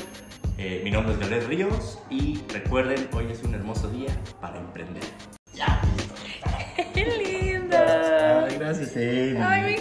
[0.56, 5.02] Eh, mi nombre es Gabriel Ríos y recuerden, hoy es un hermoso día para emprender.
[6.94, 7.76] ¡Qué lindo!
[7.76, 9.36] Ay, gracias, Amy.
[9.38, 9.76] Ay,